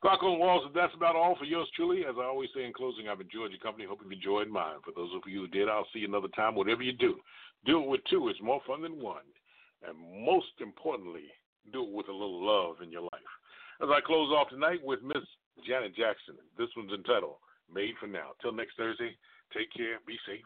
[0.05, 2.05] Clock on walls, that's about all for yours truly.
[2.05, 3.87] As I always say in closing, I've enjoyed your company.
[3.89, 4.77] Hope you've enjoyed mine.
[4.85, 6.55] For those of you who did, I'll see you another time.
[6.55, 7.17] Whatever you do,
[7.65, 8.29] do it with two.
[8.29, 9.25] It's more fun than one.
[9.81, 11.33] And most importantly,
[11.73, 13.33] do it with a little love in your life.
[13.81, 15.25] As I close off tonight with Miss
[15.67, 17.41] Janet Jackson, this one's entitled
[17.73, 18.37] Made for Now.
[18.43, 19.17] Till next Thursday,
[19.57, 20.45] take care, be safe.